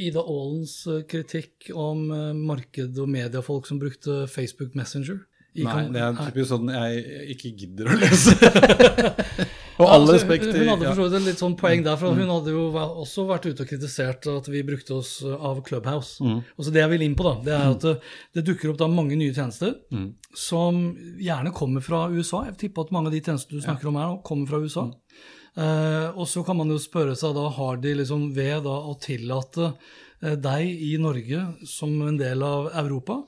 Ida 0.00 0.22
Aalens 0.24 0.86
eh, 0.86 1.02
kritikk 1.08 1.68
om 1.76 2.06
eh, 2.10 2.30
marked- 2.32 2.98
og 2.98 3.10
mediefolk 3.12 3.68
som 3.68 3.80
brukte 3.82 4.24
Facebook 4.30 4.74
Messenger? 4.78 5.20
I 5.52 5.66
Nei, 5.66 5.80
det 5.92 6.00
er 6.00 6.14
typisk 6.16 6.48
sånn 6.48 6.70
jeg 6.72 7.32
ikke 7.34 7.50
gidder 7.60 7.90
å 7.92 7.96
lese. 8.00 8.32
og 9.82 9.84
all 9.84 9.98
altså, 9.98 10.14
respekt 10.14 10.46
hun, 10.48 10.70
hadde 10.70 10.86
for 10.86 10.96
så 10.96 11.04
vidt 11.04 11.16
et 11.18 11.26
litt 11.26 11.42
sånn 11.42 11.56
poeng 11.60 11.82
der, 11.84 11.98
for 12.00 12.16
hun 12.16 12.32
hadde 12.32 12.54
jo 12.54 12.62
også 12.78 13.26
vært 13.28 13.50
ute 13.50 13.66
og 13.66 13.68
kritisert 13.68 14.30
at 14.32 14.48
vi 14.48 14.62
brukte 14.64 14.96
oss 14.96 15.10
av 15.28 15.60
Clubhouse. 15.66 16.24
Og 16.24 16.64
så 16.64 16.72
Det 16.72 16.80
jeg 16.80 16.94
vil 16.94 17.04
inn 17.04 17.18
på, 17.18 17.26
da, 17.28 17.34
det 17.44 17.52
er 17.58 17.66
at 17.74 17.84
det, 17.84 17.94
det 18.32 18.46
dukker 18.48 18.72
opp 18.72 18.80
da 18.80 18.88
mange 18.88 19.18
nye 19.20 19.36
tjenester 19.36 19.76
som 20.32 20.80
gjerne 21.20 21.52
kommer 21.52 21.84
fra 21.84 22.06
USA. 22.08 22.46
Jeg 22.48 22.56
tipper 22.64 22.88
at 22.88 22.96
mange 22.96 23.12
av 23.12 23.18
de 23.18 23.20
tjenestene 23.20 23.60
du 23.60 23.66
snakker 23.66 23.92
om 23.92 24.00
her 24.00 24.08
nå, 24.08 24.22
kommer 24.24 24.48
fra 24.48 24.64
USA. 24.64 24.88
Eh, 25.52 26.08
og 26.16 26.24
så 26.28 26.40
kan 26.46 26.56
man 26.56 26.70
jo 26.72 26.78
spørre 26.80 27.16
seg 27.18 27.34
da, 27.36 27.48
har 27.52 27.82
de 27.82 27.92
liksom 27.98 28.30
ved 28.36 28.62
da 28.64 28.76
å 28.88 28.94
tillate 29.00 29.72
eh, 30.22 30.36
deg 30.40 30.84
i 30.86 30.94
Norge 31.00 31.42
som 31.68 31.92
en 32.06 32.16
del 32.20 32.44
av 32.46 32.70
Europa, 32.84 33.18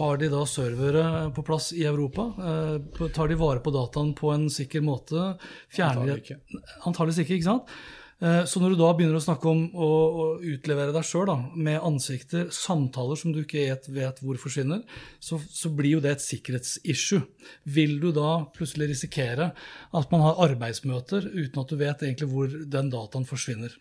har 0.00 0.18
de 0.18 0.30
da 0.32 0.42
servere 0.50 1.04
på 1.36 1.44
plass 1.46 1.70
i 1.76 1.84
Europa? 1.86 2.32
Eh, 2.50 3.06
tar 3.14 3.30
de 3.30 3.38
vare 3.38 3.62
på 3.62 3.74
dataen 3.74 4.10
på 4.18 4.32
en 4.34 4.48
sikker 4.50 4.82
måte? 4.82 5.36
Fjerner 5.70 6.18
ikke. 6.18 6.40
Antageligvis 6.82 7.22
ikke, 7.22 7.38
ikke 7.38 7.50
sant? 7.52 7.78
Eh, 8.20 8.44
Så 8.50 8.58
når 8.58 8.74
du 8.74 8.80
da 8.80 8.90
begynner 8.98 9.18
å 9.18 9.22
snakke 9.22 9.46
om 9.46 9.64
å, 9.78 9.88
å 9.88 10.24
utlevere 10.42 10.94
deg 10.94 11.06
sjøl 11.06 11.30
med 11.54 11.78
ansikter, 11.86 12.48
samtaler 12.54 13.18
som 13.20 13.34
du 13.34 13.44
ikke 13.44 13.78
vet, 13.94 14.22
hvor 14.24 14.40
forsvinner, 14.42 14.82
så, 15.22 15.38
så 15.38 15.70
blir 15.70 15.98
jo 15.98 16.04
det 16.04 16.16
et 16.16 16.24
sikkerhetsissue. 16.24 17.22
Vil 17.64 18.00
du 18.02 18.10
da 18.16 18.40
plutselig 18.54 18.90
risikere 18.94 19.52
at 19.94 20.14
man 20.14 20.24
har 20.26 20.40
arbeidsmøter 20.48 21.30
uten 21.30 21.62
at 21.62 21.68
du 21.70 21.76
vet 21.78 22.02
egentlig 22.02 22.32
hvor 22.32 22.50
den 22.50 22.90
dataen 22.90 23.28
forsvinner? 23.28 23.76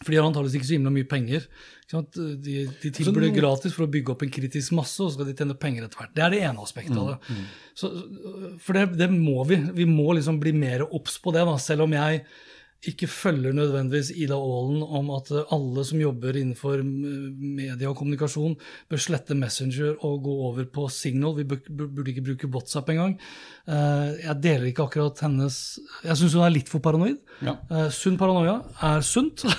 For 0.00 0.14
de 0.14 0.16
har 0.16 0.24
antakeligvis 0.24 0.56
ikke 0.56 0.68
så 0.70 0.76
himla 0.78 0.90
mye 0.94 1.08
penger. 1.10 1.42
De, 1.92 2.60
de 2.80 2.90
tilbyr 2.96 3.26
det 3.26 3.34
gratis 3.36 3.74
for 3.76 3.84
å 3.84 3.90
bygge 3.92 4.14
opp 4.14 4.22
en 4.24 4.30
kritisk 4.32 4.72
masse, 4.78 4.96
og 5.02 5.10
så 5.10 5.18
skal 5.18 5.28
de 5.28 5.34
tjene 5.36 5.56
penger 5.60 5.84
etter 5.84 6.00
hvert. 6.00 6.14
Det 6.16 6.22
er 6.24 6.32
det 6.32 6.38
ene 6.46 6.64
aspektet 6.64 6.96
av 6.96 7.10
det. 7.10 7.36
Så, 7.76 7.90
for 8.64 8.78
det, 8.78 8.86
det 8.96 9.10
må 9.12 9.44
vi. 9.50 9.58
Vi 9.76 9.84
må 9.90 10.14
liksom 10.16 10.40
bli 10.40 10.54
mer 10.56 10.86
obs 10.88 11.18
på 11.20 11.34
det, 11.36 11.44
da, 11.44 11.58
selv 11.60 11.84
om 11.84 11.92
jeg 11.98 12.22
ikke 12.88 13.04
følger 13.12 13.52
nødvendigvis 13.52 14.08
Ida 14.16 14.32
Aalen 14.40 14.80
om 14.82 15.10
at 15.12 15.28
alle 15.52 15.82
som 15.84 16.00
jobber 16.00 16.32
innenfor 16.40 16.80
media 16.82 17.90
og 17.90 17.96
kommunikasjon, 17.98 18.54
bør 18.88 19.02
slette 19.04 19.36
Messenger 19.36 19.98
og 20.00 20.22
gå 20.24 20.32
over 20.46 20.64
på 20.72 20.86
Signal. 20.88 21.34
Vi 21.36 21.44
bur- 21.44 21.60
bur- 21.68 21.90
burde 21.92 22.08
ikke 22.14 22.24
bruke 22.24 22.48
WhatsApp 22.54 22.88
engang. 22.88 23.18
Eh, 23.68 24.16
Jeg 24.24 24.36
deler 24.42 24.64
ikke 24.70 24.86
akkurat 24.88 25.20
hennes 25.20 25.78
Jeg 26.04 26.16
syns 26.16 26.32
hun 26.32 26.42
er 26.46 26.50
litt 26.56 26.68
for 26.72 26.80
paranoid. 26.80 27.18
Ja. 27.44 27.58
Eh, 27.70 27.90
Sunn 27.90 28.16
paranoia 28.16 28.62
er 28.82 29.00
sunt. 29.02 29.44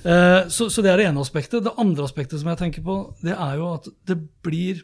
Eh, 0.00 0.48
så, 0.48 0.70
så 0.72 0.80
det 0.82 0.88
er 0.92 0.96
det 0.96 1.06
ene 1.10 1.20
aspektet. 1.20 1.60
Det 1.64 1.74
andre 1.76 2.04
aspektet 2.04 2.40
som 2.40 2.48
jeg 2.48 2.56
tenker 2.58 2.80
på, 2.82 2.94
det 3.20 3.34
er 3.36 3.56
jo 3.60 3.66
at 3.74 3.88
det 4.08 4.16
blir 4.42 4.80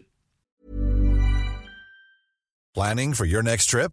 Planning 2.75 3.14
for 3.16 3.25
your 3.25 3.42
next 3.42 3.71
trip? 3.71 3.92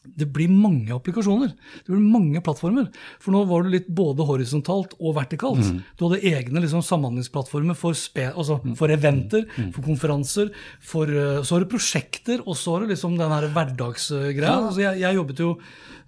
Det 0.00 0.30
blir 0.32 0.48
mange 0.48 0.94
applikasjoner. 0.94 1.52
Det 1.84 1.92
blir 1.92 2.00
mange 2.00 2.40
plattformer. 2.44 2.88
For 3.20 3.34
nå 3.34 3.42
var 3.50 3.66
det 3.66 3.74
litt 3.74 3.90
både 3.92 4.24
horisontalt 4.28 4.94
og 4.98 5.16
vertikalt. 5.18 5.60
Du 5.98 6.06
hadde 6.06 6.22
egne 6.30 6.62
liksom, 6.64 6.84
samhandlingsplattformer 6.86 7.76
for, 7.78 7.96
spe, 7.98 8.30
altså, 8.30 8.60
for 8.78 8.92
eventer, 8.92 9.44
for 9.74 9.84
konferanser, 9.84 10.52
for, 10.80 11.10
eh, 11.10 11.42
så 11.44 11.56
har 11.56 11.64
du 11.64 11.72
prosjekter, 11.72 12.40
og 12.46 12.56
så 12.56 12.76
har 12.76 12.84
du 12.86 12.94
liksom 12.94 13.18
den 13.20 13.52
hverdagsgreia. 13.52 14.56
Altså, 14.70 14.84
jeg, 14.86 15.02
jeg 15.02 15.18
jobbet 15.18 15.44
jo 15.44 15.50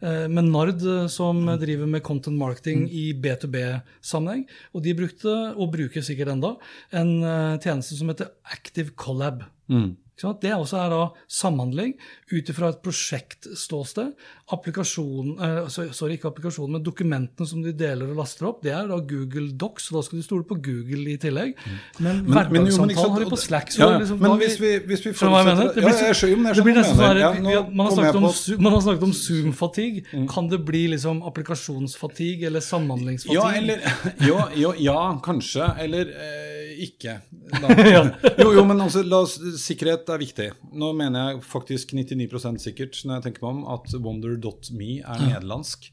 eh, 0.01 0.27
med 0.33 0.49
Nard, 0.53 0.87
som 1.13 1.33
som 1.33 1.59
driver 1.61 1.89
med 1.89 2.03
content 2.05 2.39
marketing 2.39 2.87
i 2.91 3.11
B2B-sammenheng. 3.15 4.47
Og 4.75 4.85
de 4.85 4.95
brukte, 4.99 5.33
og 5.57 5.73
bruker 5.75 6.05
sikkert 6.05 6.35
enda, 6.35 6.55
en 6.93 7.13
eh, 7.23 7.59
tjeneste 7.63 7.99
som 7.99 8.13
heter 8.13 8.33
Active 8.53 8.95
Collab. 8.99 9.45
Sant? 9.69 9.99
Det 10.43 10.53
også 10.55 10.79
er 10.79 10.91
da 10.91 11.01
samhandling 11.29 11.95
ut 12.33 12.49
ifra 12.53 12.69
et 12.71 12.83
prosjektståsted. 12.83 14.13
Applikasjonen, 14.53 15.33
eh, 15.41 15.69
sorry, 15.93 16.17
ikke 16.17 16.29
applikasjonen, 16.31 16.73
men 16.79 16.85
dokumentene 16.87 17.47
som 17.49 17.63
de 17.65 17.73
deler 17.73 18.11
og 18.13 18.17
laster 18.21 18.47
opp, 18.49 18.63
det 18.63 18.73
er 18.73 18.87
da 18.91 18.99
Google 19.01 19.51
Docs, 19.59 19.91
og 19.91 19.99
da 19.99 20.03
skal 20.07 20.19
de 20.21 20.25
stole 20.27 20.45
på 20.45 20.59
Google 20.63 21.11
i 21.13 21.17
tillegg. 21.19 21.55
Men, 21.99 22.23
Men- 22.23 22.25
men 22.25 22.33
hverdagssamtalen 22.63 23.11
har 23.11 23.21
de 23.25 23.31
på 23.31 23.39
Slack. 23.39 23.69
Så 23.73 23.79
Ja, 23.81 23.91
ja. 23.93 23.99
liksom, 23.99 24.19
Men 24.21 24.31
da 24.31 24.37
hvis 24.37 24.59
vi- 24.61 24.79
hvis 24.87 25.03
vi 25.07 25.13
mener? 25.13 25.73
Det, 25.73 25.75
blir 25.75 25.83
ja, 25.83 26.13
jeg 26.13 26.15
jeg 26.15 26.55
det 26.55 26.65
blir 26.65 26.75
nesten 26.75 26.97
sånn. 26.97 27.51
Ja, 27.51 27.63
man, 27.71 27.87
har 27.87 27.93
snakket 27.97 28.15
om, 28.17 28.25
Zoom- 28.25 28.61
man 28.61 28.73
har 28.73 28.81
snakket 28.81 29.03
om 29.03 29.13
Zoom-fatigue. 29.13 30.29
Kan 30.29 30.49
det 30.49 30.65
bli 30.65 30.89
liksom 30.89 31.23
applikasjonsfatigue 31.23 32.47
eller 32.47 32.61
samhandlingsfatigue? 32.61 33.35
Ja, 33.35 33.51
eller 33.51 33.81
jo, 34.29 34.39
jo, 34.55 34.75
Ja, 34.79 35.19
kanskje. 35.23 35.67
Eller 35.79 36.03
eh, 36.09 36.52
ikke. 36.89 37.19
Ja. 37.93 38.03
Jo, 38.39 38.53
jo, 38.57 38.65
men 38.67 38.81
altså, 38.81 39.03
la 39.07 39.23
oss, 39.25 39.37
sikkerhet 39.61 40.09
er 40.13 40.21
viktig. 40.23 40.49
Nå 40.79 40.93
mener 40.97 41.33
jeg 41.33 41.45
faktisk 41.47 41.93
99% 41.97 42.63
sikkert 42.63 42.99
når 43.05 43.19
jeg 43.19 43.27
tenker 43.27 43.47
meg 43.47 43.59
om 43.59 43.63
at 43.75 43.95
wonder.me 44.03 44.91
er 45.01 45.25
nederlandsk. 45.27 45.91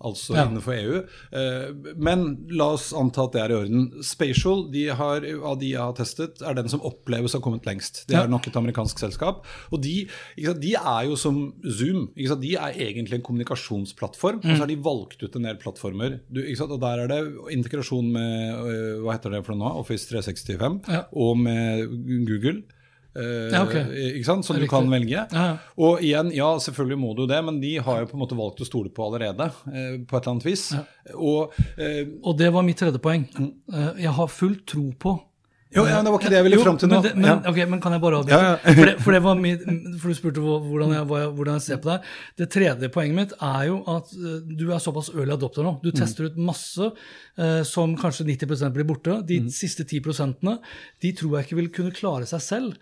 Altså 0.00 0.36
Ja. 0.36 0.44
innenfor 0.46 0.74
EU. 0.78 0.98
Eh, 1.32 1.72
Men 1.96 2.46
la 2.50 2.68
oss 2.74 2.92
anta 2.92 3.24
at 3.24 3.32
det 3.32 3.40
er 3.42 3.50
i 3.50 3.56
orden. 3.58 4.02
Spatial, 4.04 4.70
de 4.70 4.86
har, 4.94 5.24
av 5.42 5.58
de 5.58 5.70
jeg 5.72 5.78
har 5.80 5.92
testet, 5.98 6.40
er 6.42 6.54
den 6.54 6.68
som 6.68 6.80
oppleves 6.86 7.34
å 7.34 7.40
ha 7.40 7.44
kommet 7.44 7.64
lengst. 7.66 8.04
Det 8.06 8.14
er 8.16 8.28
nok 8.30 8.46
et 8.46 8.54
amerikansk 8.56 8.98
selskap. 9.02 9.44
Og 9.72 9.82
de, 9.82 10.06
sant, 10.44 10.60
de 10.62 10.74
er 10.78 11.08
jo 11.08 11.16
som 11.16 11.52
Zoom. 11.66 12.08
Ikke 12.16 12.28
sant? 12.28 12.40
De 12.42 12.54
er 12.54 12.78
egentlig 12.78 13.14
en 13.18 13.22
kommunikasjonsplattform, 13.26 14.38
og 14.44 14.48
så 14.54 14.60
har 14.62 14.70
de 14.70 14.76
valgt 14.76 15.22
ut 15.22 15.34
en 15.36 15.42
del 15.48 15.56
plattformer. 15.60 16.20
Du, 16.30 16.40
ikke 16.42 16.56
sant? 16.62 16.70
Og 16.70 16.80
der 16.80 17.04
er 17.04 17.08
det 17.08 17.20
integrasjon 17.58 18.12
med 18.12 18.54
øh, 18.54 19.02
hva 19.02 19.16
heter 19.18 19.30
det 19.34 19.44
for 19.46 19.54
noe 19.56 19.66
nå? 19.68 19.78
Office 19.82 20.06
365 20.10 20.82
Ja. 20.88 21.02
og 21.12 21.36
med 21.38 21.88
Google. 22.28 22.62
Eh, 23.16 23.48
Ja, 23.52 23.62
okay. 23.64 24.22
som 24.24 24.40
du 24.42 24.52
Riktig. 24.62 24.68
kan 24.70 24.90
velge. 24.90 25.10
Ja, 25.10 25.26
ja. 25.32 25.56
Og 25.78 26.00
igjen, 26.02 26.32
ja, 26.34 26.50
selvfølgelig 26.58 26.98
må 26.98 27.14
du 27.16 27.26
det, 27.26 27.44
men 27.44 27.60
de 27.60 27.76
har 27.78 28.00
jo 28.00 28.06
på 28.06 28.14
en 28.18 28.22
måte 28.24 28.36
valgt 28.38 28.60
å 28.60 28.66
stole 28.68 28.90
på 28.90 29.06
allerede, 29.06 29.50
eh, 29.72 29.98
på 30.06 30.16
et 30.16 30.22
eller 30.22 30.30
annet 30.34 30.44
vis. 30.46 30.74
Og 31.14 31.52
eh, 31.78 32.06
Og 32.22 32.36
det 32.38 32.52
var 32.52 32.62
mitt 32.62 32.76
tredje 32.78 32.98
poeng. 32.98 33.26
Eh, 33.72 33.92
Jeg 34.02 34.10
har 34.12 34.26
full 34.28 34.56
tro 34.66 34.92
på 34.98 35.20
Jo, 35.76 35.82
ja, 35.84 35.98
det 36.00 36.08
var 36.08 36.16
ikke 36.22 36.30
det 36.32 36.38
jeg 36.38 36.44
ville 36.46 36.58
fram 36.62 36.78
til 36.80 36.88
nå. 36.88 36.98
Men, 36.98 37.04
det, 37.04 37.10
men, 37.18 37.26
Ja. 37.28 37.50
ok, 37.50 37.58
men 37.68 37.80
kan 37.84 37.92
jeg 37.92 38.00
bare 38.00 38.20
avbryte? 38.22 38.36
Ja, 38.40 38.52
ja. 38.56 38.74
for, 38.78 38.92
for, 39.04 39.12
det 39.16 39.20
var 39.26 39.34
mitt, 39.36 39.64
for 40.00 40.08
du 40.08 40.16
spurte 40.16 40.40
hvordan 40.40 40.94
jeg, 40.96 41.04
hvordan 41.36 41.58
jeg 41.58 41.64
ser 41.66 41.80
på 41.84 41.90
deg. 41.90 42.06
Det 42.40 42.48
tredje 42.54 42.88
poenget 42.94 43.18
mitt 43.18 43.34
er 43.36 43.66
jo 43.68 43.82
at 43.92 44.14
eh, 44.16 44.38
du 44.62 44.64
er 44.72 44.80
såpass 44.80 45.10
early 45.12 45.34
adopter 45.36 45.66
nå. 45.66 45.74
Mm. 45.76 45.82
Du 45.84 45.90
tester 45.98 46.30
ut 46.30 46.38
masse 46.40 46.88
eh, 46.88 47.60
som 47.68 47.92
kanskje 48.00 48.24
90% 48.30 48.72
blir 48.78 48.88
borte. 48.88 49.18
De 49.28 49.42
Mm. 49.44 49.50
siste 49.52 49.84
10% 49.84 50.56
de 51.04 51.12
tror 51.12 51.36
jeg 51.36 51.46
ikke 51.46 51.60
vil 51.60 51.68
kunne 51.74 51.92
klare 51.92 52.26
seg 52.26 52.40
selv. 52.40 52.78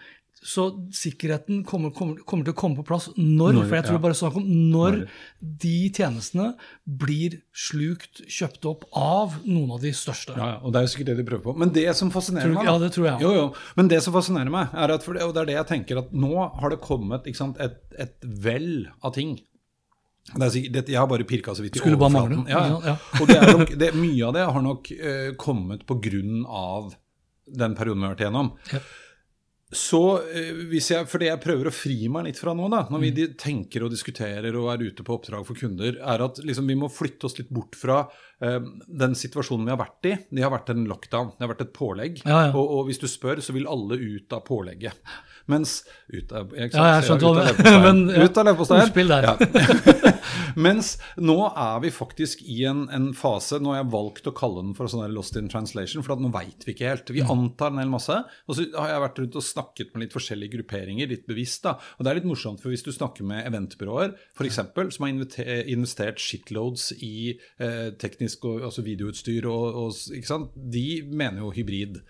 Så 0.47 0.67
sikkerheten 0.95 1.65
kommer, 1.67 1.91
kommer, 1.95 2.21
kommer 2.29 2.47
til 2.47 2.55
å 2.55 2.59
komme 2.59 2.79
på 2.79 2.85
plass 2.87 3.09
når, 3.17 3.57
Når, 3.57 3.65
for 3.65 3.77
jeg 3.79 3.87
tror 3.89 3.97
ja. 3.97 4.03
bare 4.05 4.17
snakk 4.19 4.37
om 4.39 4.45
når 4.71 4.99
de 5.41 5.75
tjenestene 5.97 6.53
blir 6.87 7.41
slukt, 7.51 8.23
kjøpt 8.31 8.69
opp 8.71 8.85
av 8.97 9.35
noen 9.43 9.75
av 9.75 9.83
de 9.83 9.91
største. 9.97 10.37
Ja, 10.39 10.53
ja, 10.55 10.61
og 10.63 10.75
det 10.75 10.81
er 10.81 10.87
jo 10.87 10.93
sikkert 10.95 11.11
det 11.11 11.17
de 11.19 11.27
prøver 11.27 11.45
på. 11.49 11.57
Men 11.59 11.73
det 11.75 11.89
som 11.99 12.13
fascinerer 12.15 12.47
Tror 12.47 12.55
du 12.55 12.61
meg 12.61 12.71
ja, 12.71 12.77
det 12.85 12.93
tror 12.95 13.09
jeg. 13.11 13.25
Jo, 13.25 13.33
jo. 13.35 13.49
Men 13.81 13.91
det 13.91 13.99
som 14.07 14.15
fascinerer 14.15 14.55
meg, 14.55 14.77
er 14.85 14.95
at 14.95 15.07
for 15.07 15.19
det, 15.19 15.27
og 15.27 15.35
det 15.35 15.43
er 15.43 15.51
det 15.51 15.59
jeg 15.59 15.71
tenker, 15.73 16.03
at 16.05 16.15
nå 16.15 16.33
har 16.61 16.75
det 16.75 16.79
kommet 16.85 17.27
sant, 17.37 17.59
et, 17.63 17.81
et 18.07 18.29
vell 18.47 18.87
av 19.03 19.17
ting. 19.17 19.35
Det 20.35 20.43
er 20.43 20.53
sikkert, 20.53 20.93
jeg 20.95 20.99
har 20.99 21.09
bare 21.11 21.27
pirka 21.27 21.55
så 21.55 21.65
vidt 21.65 21.79
i 21.79 21.83
Skulle 21.83 21.99
overflaten. 21.99 22.45
mangle. 22.45 22.55
Ja, 22.55 22.93
ja. 22.93 22.95
Og 23.21 23.31
det 23.31 23.37
er 23.39 23.51
nok, 23.51 23.75
det, 23.83 23.91
mye 23.99 24.23
av 24.27 24.39
det 24.39 24.47
har 24.47 24.65
nok 24.65 24.93
uh, 24.95 25.33
kommet 25.43 25.83
på 25.87 25.99
grunn 26.07 26.47
av 26.47 26.95
den 27.47 27.77
perioden 27.79 28.03
vi 28.03 28.09
har 28.09 28.15
vært 28.17 28.25
igjennom. 28.25 28.53
Ja. 28.75 28.85
Så 29.75 29.99
eh, 30.31 30.53
hvis 30.71 30.93
jeg, 30.93 31.09
For 31.11 31.19
det 31.19 31.27
jeg 31.27 31.41
prøver 31.43 31.67
å 31.67 31.75
fri 31.75 31.97
meg 32.13 32.29
litt 32.29 32.39
fra 32.39 32.53
nå, 32.55 32.69
da, 32.71 32.85
når 32.93 33.01
vi 33.03 33.11
Mm. 33.17 33.33
tenker 33.41 33.83
og 33.83 33.91
diskuterer 33.91 34.55
og 34.55 34.69
er 34.71 34.85
ute 34.87 35.03
på 35.03 35.17
oppdrag 35.17 35.43
for 35.49 35.59
kunder, 35.59 35.97
er 35.99 36.23
at 36.23 36.39
liksom, 36.39 36.69
vi 36.71 36.77
må 36.79 36.87
flytte 36.93 37.27
oss 37.27 37.35
litt 37.41 37.51
bort 37.51 37.75
fra 37.75 37.97
eh, 38.41 38.61
den 38.87 39.17
situasjonen 39.19 39.67
vi 39.67 39.75
har 39.75 39.81
vært 39.83 40.07
i. 40.07 40.15
Det 40.31 40.45
har 40.47 40.55
vært 40.55 40.71
en 40.71 40.87
lockdown, 40.87 41.33
det 41.35 41.43
har 41.49 41.51
vært 41.55 41.65
et 41.67 41.75
pålegg. 41.75 42.23
Ja, 42.25 42.45
ja. 42.47 42.53
Og, 42.55 42.63
og 42.79 42.87
hvis 42.87 43.03
du 43.03 43.09
spør, 43.11 43.43
så 43.43 43.57
vil 43.57 43.67
alle 43.67 43.99
ut 43.99 44.33
av 44.39 44.45
pålegget. 44.47 44.95
Mens 45.51 45.79
ut 46.11 46.33
av, 46.35 46.53
jeg, 46.57 46.73
sant? 46.73 46.81
Ja, 46.81 46.87
jeg 46.97 47.07
skjønte 47.07 47.31
hva 47.31 47.45
du-. 47.47 48.15
Ut 48.27 48.39
av 48.41 48.49
leverposteien. 48.49 48.83
Ordspill 48.87 49.13
der. 49.13 49.29
Ja. 49.29 50.13
Mens 50.67 50.95
nå 51.21 51.37
er 51.53 51.81
vi 51.85 51.93
faktisk 51.95 52.43
i 52.49 52.63
en, 52.69 52.87
en 52.93 53.11
fase 53.17 53.59
Nå 53.63 53.73
har 53.73 53.83
jeg 53.83 53.91
valgt 53.93 54.29
å 54.31 54.33
kalle 54.37 54.65
den 54.65 54.75
for 54.77 54.91
sånn 54.91 55.05
lost 55.15 55.37
in 55.39 55.51
translation, 55.53 56.05
for 56.05 56.19
nå 56.21 56.33
veit 56.35 56.67
vi 56.67 56.75
ikke 56.75 56.91
helt. 56.91 57.13
Vi 57.15 57.23
antar 57.23 57.73
en 57.73 57.83
hel 57.83 57.93
masse. 57.93 58.17
Og 58.49 58.59
så 58.59 58.67
har 58.75 58.95
jeg 58.95 59.05
vært 59.05 59.23
rundt 59.23 59.39
og 59.39 59.47
snakket 59.47 59.95
med 59.95 60.07
litt 60.07 60.17
forskjellige 60.17 60.57
grupperinger, 60.57 61.11
litt 61.13 61.27
bevisst. 61.29 61.63
da. 61.67 61.77
Og 61.97 62.05
det 62.05 62.13
er 62.13 62.21
litt 62.21 62.29
morsomt, 62.29 62.63
for 62.63 62.75
hvis 62.75 62.85
du 62.87 62.93
snakker 62.95 63.27
med 63.29 63.47
eventbyråer, 63.47 64.17
f.eks., 64.37 64.61
som 64.97 65.07
har 65.07 65.15
investert 65.77 66.23
shitloads 66.23 66.91
i 67.05 67.17
eh, 67.37 67.91
teknisk 68.01 68.47
og, 68.49 68.65
altså 68.71 68.85
videoutstyr, 68.87 69.49
og, 69.51 69.83
og, 69.85 69.99
ikke 70.17 70.33
sant? 70.33 70.55
de 70.57 70.89
mener 71.07 71.45
jo 71.45 71.53
hybrid. 71.55 72.01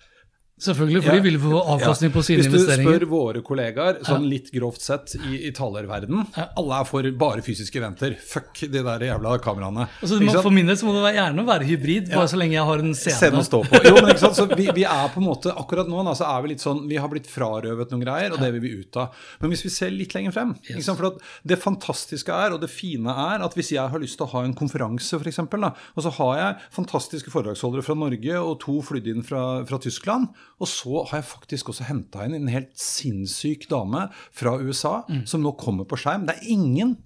Selvfølgelig, 0.57 1.03
for 1.05 1.13
Ja. 1.13 1.21
de 1.21 1.21
vil 1.29 1.39
få 1.39 1.59
avkastning 1.69 2.09
Ja. 2.11 2.15
på 2.17 2.23
sine 2.25 2.39
investeringer. 2.41 2.49
Hvis 2.49 2.51
du 2.51 2.73
investeringer. 2.73 3.01
spør 3.01 3.09
våre 3.11 3.43
kollegaer, 3.45 3.99
sånn 4.09 4.27
litt 4.27 4.51
grovt 4.51 4.81
sett 4.81 5.15
i, 5.17 5.49
i 5.49 5.51
talerverden, 5.53 6.27
alle 6.57 6.81
er 6.81 6.85
for 6.89 7.03
bare 7.13 7.43
fysiske 7.45 7.77
eventer. 7.77 8.17
Fuck 8.19 8.61
de 8.61 8.81
der 8.83 8.99
jævla 9.05 9.39
kameraene. 9.39 9.87
Altså, 10.01 10.19
må- 10.19 10.41
for 10.43 10.51
min 10.51 10.65
del 10.65 10.77
så 10.77 10.87
må 10.89 10.95
det 10.97 11.05
være- 11.13 11.21
gjerne 11.21 11.45
være 11.45 11.65
hybrid, 11.69 12.09
bare 12.09 12.27
så 12.27 12.39
lenge 12.41 12.53
jeg 12.53 12.65
har 12.65 12.79
en 12.79 12.95
scene. 12.95 13.19
scene. 13.21 13.37
å 13.37 13.45
stå 13.45 13.65
på. 13.69 13.85
Jo, 13.85 13.95
men 14.01 14.15
ikke 14.15 14.19
sant? 14.19 14.35
Så 14.37 14.57
vi, 14.57 14.65
vi 14.73 14.85
er 14.85 15.09
på 15.13 15.19
en 15.19 15.25
måte, 15.29 15.53
Akkurat 15.55 15.87
nå 15.89 16.01
altså, 16.01 16.25
så 16.25 16.39
er 16.39 16.43
vi 16.43 16.49
litt 16.49 16.61
sånn, 16.65 16.89
vi 16.89 16.97
har 16.97 17.09
blitt 17.09 17.27
frarøvet 17.27 17.91
noen 17.91 18.03
greier, 18.03 18.33
og 18.33 18.39
det 18.41 18.51
vil 18.55 18.61
vi 18.63 18.81
ut 18.81 18.97
av. 18.97 19.11
Men 19.43 19.51
hvis 19.51 19.63
vi 19.63 19.69
ser 19.69 19.91
litt 19.91 20.15
lenger 20.15 20.33
frem 20.33 20.55
ikke 20.71 20.83
sant? 20.83 20.97
For 20.97 21.19
Det 21.45 21.59
fantastiske 21.61 22.33
er, 22.33 22.53
og 22.55 22.63
det 22.63 22.71
fine 22.71 23.09
er, 23.13 23.45
at 23.45 23.53
hvis 23.55 23.73
jeg 23.73 23.91
har 23.91 23.99
lyst 24.01 24.17
til 24.17 24.27
å 24.27 24.31
ha 24.31 24.43
en 24.43 24.55
konferanse, 24.55 25.21
f.eks., 25.21 25.39
og 25.39 26.03
så 26.03 26.11
har 26.13 26.37
jeg 26.39 26.57
fantastiske 26.73 27.29
foredragsholdere 27.31 27.85
fra 27.85 27.95
Norge 27.95 28.33
og 28.41 28.59
to 28.61 28.81
flydd 28.81 29.07
inn 29.07 29.23
fra, 29.23 29.63
fra 29.67 29.77
Tyskland, 29.79 30.29
og 30.57 30.71
så 30.71 31.03
har 31.11 31.21
jeg 31.21 31.31
faktisk 31.33 31.73
også 31.73 31.89
henta 31.91 32.25
inn 32.25 32.39
en 32.39 32.53
helt 32.53 32.73
sinnssyk 32.81 33.69
dame 33.73 34.07
fra 34.35 34.57
USA 34.63 35.03
som 35.29 35.45
nå 35.45 35.53
kommer 35.61 35.89
på 35.89 35.99
skjerm. 36.01 36.25
Det 36.29 36.39
er 36.39 36.55
ingen 36.55 36.97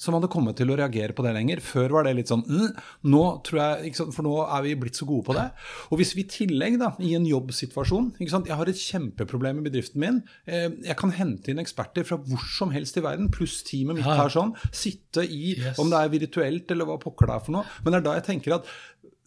som 0.00 0.16
hadde 0.16 0.30
kommet 0.32 0.56
til 0.56 0.70
å 0.72 0.76
reagere 0.78 1.14
på 1.16 1.24
det 1.26 1.34
lenger. 1.36 1.60
Før 1.64 1.92
var 1.98 2.06
det 2.06 2.14
litt 2.16 2.30
sånn 2.32 2.42
mm, 2.46 2.78
Nå 3.12 3.22
tror 3.46 3.60
jeg, 3.60 3.92
For 4.00 4.24
nå 4.24 4.32
er 4.46 4.64
vi 4.64 4.76
blitt 4.80 4.96
så 4.96 5.06
gode 5.08 5.26
på 5.28 5.36
det. 5.36 5.46
Og 5.92 6.00
hvis 6.00 6.14
vi 6.16 6.24
i 6.24 6.30
tillegg, 6.30 6.78
da, 6.80 6.92
i 7.04 7.12
en 7.18 7.26
jobbsituasjon 7.28 8.14
Jeg 8.22 8.56
har 8.56 8.70
et 8.70 8.80
kjempeproblem 8.80 9.60
i 9.60 9.66
bedriften 9.68 10.00
min. 10.00 10.22
Eh, 10.48 10.70
jeg 10.88 10.96
kan 11.00 11.12
hente 11.16 11.52
inn 11.52 11.60
eksperter 11.60 12.06
fra 12.08 12.16
hvor 12.24 12.46
som 12.56 12.72
helst 12.74 12.96
i 12.96 13.04
verden, 13.04 13.28
pluss 13.32 13.60
teamet 13.66 14.00
mitt 14.00 14.08
her 14.08 14.32
sånn. 14.32 14.54
Sitte 14.72 15.26
i 15.26 15.50
Yes. 15.50 15.80
Om 15.82 15.90
det 15.90 15.98
er 15.98 16.12
virtuelt 16.12 16.70
eller 16.72 16.86
hva 16.86 16.96
pokker 17.00 17.28
det 17.28 17.34
er 17.34 17.42
for 17.44 17.54
noe. 17.56 17.68
Men 17.82 17.92
det 17.92 17.98
er 17.98 18.04
da 18.06 18.12
jeg 18.16 18.26
tenker 18.28 18.54
at 18.56 18.68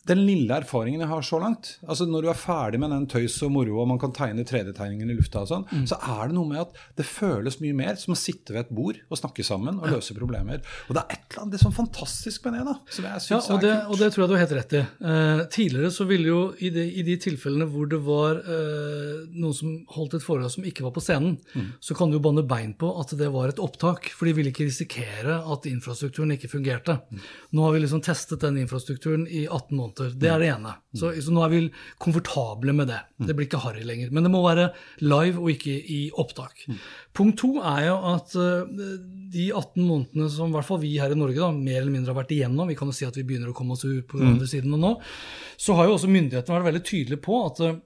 den 0.05 0.19
lille 0.27 0.51
erfaringen 0.51 0.99
jeg 0.99 1.07
har 1.07 1.21
så 1.23 1.37
langt 1.39 1.77
altså 1.87 2.03
Når 2.09 2.21
du 2.25 2.27
er 2.29 2.35
ferdig 2.35 2.79
med 2.81 2.89
den 2.91 3.05
tøys 3.07 3.37
og 3.45 3.51
moro, 3.55 3.77
og 3.81 3.87
man 3.87 3.99
kan 4.01 4.11
tegne 4.11 4.43
3D-tegningen 4.43 5.09
i 5.09 5.15
lufta, 5.15 5.43
og 5.45 5.47
sånn, 5.47 5.63
Mm. 5.71 5.85
så 5.87 5.95
er 5.95 6.27
det 6.27 6.35
noe 6.35 6.47
med 6.49 6.59
at 6.59 6.73
det 6.99 7.05
føles 7.07 7.59
mye 7.61 7.73
mer 7.73 7.95
som 7.95 8.13
å 8.13 8.17
sitte 8.19 8.51
ved 8.53 8.65
et 8.65 8.73
bord 8.75 8.97
og 9.09 9.17
snakke 9.17 9.43
sammen 9.47 9.79
og 9.79 9.87
løse 9.93 10.13
problemer. 10.17 10.59
Og 10.89 10.95
det 10.97 11.03
er 11.05 11.15
et 11.15 11.23
eller 11.31 11.41
annet 11.45 11.51
det 11.55 11.61
sånn 11.63 11.75
fantastisk 11.77 12.43
med 12.45 12.53
det, 12.59 12.65
da. 12.67 12.75
Som 12.89 13.05
jeg 13.05 13.21
Ja, 13.31 13.37
og 13.37 13.55
er 13.57 13.61
det, 13.63 13.73
kult. 13.79 13.89
og 13.93 13.97
det 14.03 14.09
tror 14.13 14.21
jeg 14.23 14.29
du 14.29 14.35
har 14.35 14.43
helt 14.43 14.57
rett 14.59 14.73
i. 14.73 14.83
Eh, 15.07 15.45
tidligere 15.55 15.91
så 15.95 16.05
ville 16.07 16.27
jo 16.27 16.41
i 16.59 16.69
de, 16.69 16.83
i 16.99 17.01
de 17.07 17.15
tilfellene 17.17 17.69
hvor 17.71 17.87
det 17.87 18.01
var 18.03 18.43
eh, 18.43 19.23
noen 19.31 19.53
som 19.55 19.85
holdt 19.95 20.15
et 20.19 20.23
foredrag 20.27 20.51
som 20.51 20.63
ikke 20.67 20.83
var 20.83 20.91
på 20.91 21.01
scenen, 21.03 21.37
Mm. 21.55 21.71
så 21.79 21.95
kan 21.95 22.09
du 22.11 22.17
jo 22.17 22.23
banne 22.27 22.43
bein 22.47 22.73
på 22.73 22.91
at 22.99 23.15
det 23.17 23.31
var 23.31 23.47
et 23.49 23.59
opptak, 23.59 24.09
for 24.11 24.25
de 24.25 24.33
ville 24.33 24.51
ikke 24.51 24.65
risikere 24.67 25.39
at 25.47 25.63
infrastrukturen 25.69 26.31
ikke 26.35 26.49
fungerte. 26.51 26.99
Mm. 27.11 27.19
Nå 27.53 27.63
har 27.63 27.71
vi 27.73 27.79
liksom 27.85 28.01
testet 28.03 28.39
den 28.41 28.57
infrastrukturen 28.57 29.27
i 29.27 29.45
18 29.47 29.71
måneder. 29.77 29.92
Det 29.99 30.29
er 30.29 30.41
det 30.41 30.49
ene. 30.53 30.73
Mm. 30.93 30.97
Så, 30.99 31.11
så 31.25 31.33
nå 31.33 31.43
er 31.45 31.51
vi 31.53 31.61
komfortable 32.01 32.75
med 32.75 32.89
det. 32.91 32.99
Det 33.23 33.35
blir 33.37 33.47
ikke 33.47 33.61
harry 33.63 33.85
lenger. 33.87 34.11
Men 34.13 34.27
det 34.27 34.31
må 34.33 34.41
være 34.45 34.69
live 35.03 35.41
og 35.41 35.51
ikke 35.53 35.73
i 35.73 36.01
opptak. 36.21 36.65
Mm. 36.67 36.81
Punkt 37.19 37.39
to 37.43 37.53
er 37.61 37.87
jo 37.87 37.95
at 38.13 38.35
eh, 38.39 38.83
de 39.33 39.47
18 39.51 39.79
månedene 39.81 40.29
som 40.33 40.51
i 40.51 40.57
hvert 40.57 40.67
fall 40.67 40.81
vi 40.83 40.95
her 41.01 41.13
i 41.13 41.19
Norge 41.19 41.39
da, 41.39 41.51
mer 41.55 41.81
eller 41.81 41.93
mindre 41.93 42.13
har 42.13 42.21
vært 42.21 42.35
igjennom, 42.35 42.69
vi 42.69 42.77
kan 42.79 42.89
jo 42.89 42.97
si 42.97 43.07
at 43.07 43.17
vi 43.19 43.25
begynner 43.27 43.53
å 43.53 43.57
komme 43.57 43.77
oss 43.77 43.85
ut 43.85 44.05
på 44.09 44.19
den 44.19 44.35
andre 44.35 44.49
siden 44.49 44.75
nå, 44.77 44.93
så 45.59 45.77
har 45.77 45.89
jo 45.89 45.97
også 45.97 46.11
myndighetene 46.11 46.59
vært 46.59 46.71
veldig 46.71 46.85
tydelige 46.89 47.25
på 47.25 47.41
at 47.47 47.63
eh, 47.65 47.81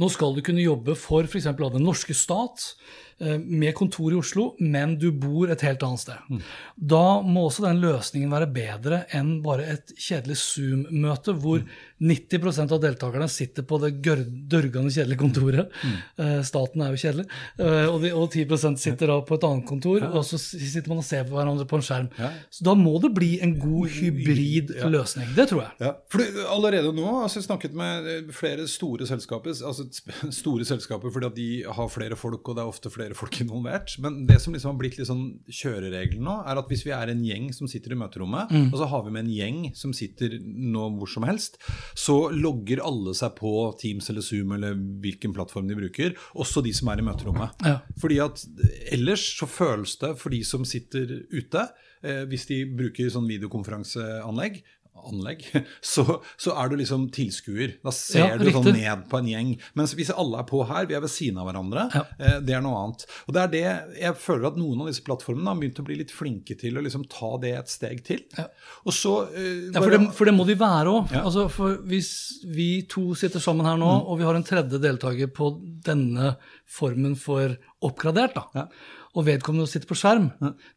nå 0.00 0.08
skal 0.08 0.32
du 0.32 0.40
kunne 0.44 0.64
jobbe 0.64 0.94
for 0.96 1.26
f.eks. 1.28 1.50
den 1.52 1.84
norske 1.84 2.14
stat 2.16 2.70
med 3.38 3.74
kontor 3.78 4.12
i 4.12 4.18
Oslo, 4.18 4.48
men 4.60 4.96
du 4.98 5.08
bor 5.12 5.50
et 5.52 5.62
helt 5.66 5.82
annet 5.86 6.02
sted. 6.02 6.42
Da 6.76 7.04
må 7.22 7.46
også 7.48 7.64
den 7.68 7.80
løsningen 7.82 8.32
være 8.32 8.48
bedre 8.52 9.02
enn 9.14 9.36
bare 9.44 9.66
et 9.76 9.92
kjedelig 9.96 10.36
Zoom-møte 10.42 11.34
hvor 11.38 11.62
90% 12.02 12.72
av 12.74 12.80
deltakerne 12.82 13.28
sitter 13.30 13.62
på 13.62 13.78
det 13.82 13.92
dørgende 14.02 14.90
kjedelige 14.92 15.20
kontoret. 15.22 15.70
Eh, 16.22 16.40
Staten 16.44 16.82
er 16.84 16.92
jo 16.92 16.98
kjedelig. 17.00 17.24
Eh, 17.58 17.86
Og, 17.88 17.96
de, 18.02 18.10
og 18.14 18.26
10% 18.34 18.76
sitter 18.80 19.08
da 19.10 19.16
på 19.26 19.36
et 19.38 19.44
annet 19.46 19.64
kontor, 19.68 20.02
og 20.12 20.24
så 20.26 20.36
sitter 20.38 20.90
man 20.92 21.00
og 21.00 21.06
ser 21.06 21.24
på 21.28 21.34
hverandre 21.36 21.64
på 21.68 21.78
en 21.78 21.84
skjerm. 21.86 22.08
Så 22.52 22.64
da 22.66 22.74
må 22.78 22.92
det 23.02 23.12
bli 23.16 23.30
en 23.44 23.54
god 23.60 23.88
hybrid 23.96 24.72
løsning. 24.92 25.30
Det 25.36 25.46
tror 25.50 25.62
jeg. 25.64 25.72
Ja, 25.86 25.92
allerede 26.52 26.92
nå 26.94 27.06
altså 27.22 27.40
jeg 27.40 27.46
snakket 27.48 27.76
med 27.78 28.08
eh, 28.12 28.32
flere 28.34 28.66
store 28.70 29.06
selskaper, 29.08 29.54
altså 29.54 29.86
store 30.42 30.66
selskaper 30.68 31.12
fordi 31.14 31.28
at 31.30 31.38
de 31.38 31.48
har 31.78 31.90
flere 31.92 32.18
folk, 32.18 32.42
og 32.52 32.58
det 32.58 32.64
er 32.64 32.72
ofte 32.74 32.92
flere 32.92 33.11
folk 33.18 33.40
involvert. 33.42 33.94
Men 34.02 34.22
det 34.28 34.38
som 34.42 34.54
liksom 34.54 34.74
har 34.74 34.80
blitt 34.80 34.98
litt 34.98 35.08
sånn 35.08 35.24
kjøreregelen 35.48 36.24
nå, 36.26 36.38
er 36.48 36.60
at 36.60 36.70
hvis 36.70 36.84
vi 36.86 36.94
er 36.96 37.12
en 37.12 37.22
gjeng 37.26 37.50
som 37.56 37.70
sitter 37.70 37.94
i 37.94 38.00
møterommet, 38.00 38.52
og 38.70 38.76
så 38.80 38.88
har 38.90 39.04
vi 39.06 39.14
med 39.14 39.26
en 39.26 39.32
gjeng 39.34 39.60
som 39.78 39.94
sitter 39.96 40.38
nå 40.42 40.88
hvor 40.98 41.10
som 41.10 41.26
helst, 41.28 41.58
så 41.98 42.16
logger 42.34 42.82
alle 42.84 43.14
seg 43.18 43.36
på 43.38 43.52
Teams 43.80 44.10
eller 44.12 44.24
Zoom 44.26 44.56
eller 44.56 44.76
hvilken 45.02 45.34
plattform 45.36 45.70
de 45.70 45.78
bruker, 45.78 46.16
også 46.34 46.64
de 46.64 46.74
som 46.76 46.90
er 46.92 47.02
i 47.02 47.06
møterommet. 47.06 47.64
Ja. 47.66 47.78
Fordi 48.02 48.20
at 48.24 48.44
ellers 48.92 49.24
så 49.38 49.48
føles 49.50 49.96
det 50.00 50.14
for 50.20 50.34
de 50.34 50.42
som 50.46 50.66
sitter 50.68 51.18
ute, 51.32 51.66
eh, 52.02 52.24
hvis 52.30 52.48
de 52.50 52.62
bruker 52.78 53.10
sånn 53.12 53.28
videokonferanseanlegg, 53.30 54.62
anlegg, 55.02 55.40
så, 55.92 56.04
så 56.38 56.52
er 56.60 56.68
du 56.70 56.76
liksom 56.78 57.08
tilskuer. 57.14 57.72
Da 57.82 57.90
ser 57.96 58.20
Ja, 58.26 58.36
du 58.38 58.50
sånn 58.54 58.68
ned 58.76 59.06
på 59.10 59.18
en 59.18 59.26
gjeng. 59.30 59.48
Mens 59.78 59.94
hvis 59.98 60.12
alle 60.14 60.38
er 60.42 60.46
på 60.46 60.60
her, 60.68 60.86
vi 60.86 60.94
er 60.94 61.02
ved 61.02 61.10
siden 61.10 61.40
av 61.42 61.48
hverandre, 61.48 61.88
Ja. 61.94 62.02
eh, 62.20 62.36
det 62.44 62.54
er 62.54 62.62
noe 62.62 62.78
annet. 62.84 63.06
Og 63.26 63.34
det 63.34 63.42
er 63.42 63.50
det 63.54 63.62
jeg 64.02 64.14
føler 64.22 64.46
at 64.52 64.60
noen 64.60 64.84
av 64.84 64.90
disse 64.92 65.02
plattformene 65.06 65.48
har 65.50 65.58
begynt 65.58 65.80
å 65.82 65.86
bli 65.88 65.96
litt 66.02 66.14
flinke 66.14 66.54
til 66.60 66.78
å 66.78 66.84
liksom 66.86 67.06
ta 67.10 67.32
det 67.42 67.54
et 67.58 67.72
steg 67.72 68.04
til. 68.06 68.22
Og 68.86 68.92
så 68.94 69.14
eh, 69.32 69.72
Ja, 69.72 69.80
for 69.82 69.90
det, 69.96 70.02
for 70.20 70.30
det 70.30 70.36
må 70.38 70.46
de 70.46 70.58
være 70.60 70.92
òg. 70.94 71.10
Ja. 71.16 71.24
Altså, 71.26 71.48
for 71.50 71.80
hvis 71.90 72.12
vi 72.46 72.70
to 72.90 73.08
sitter 73.18 73.42
sammen 73.42 73.66
her 73.66 73.80
nå, 73.80 73.90
og 74.06 74.20
vi 74.22 74.28
har 74.28 74.38
en 74.38 74.46
tredje 74.46 74.78
deltaker 74.82 75.32
på 75.34 75.50
denne 75.88 76.36
formen 76.72 77.16
for 77.18 77.56
oppgradert, 77.82 78.36
da, 78.38 78.46
Ja. 78.54 78.68
og 79.16 79.26
vedkommende 79.26 79.66
sitter 79.68 79.88
på 79.90 79.98
skjerm 79.98 80.30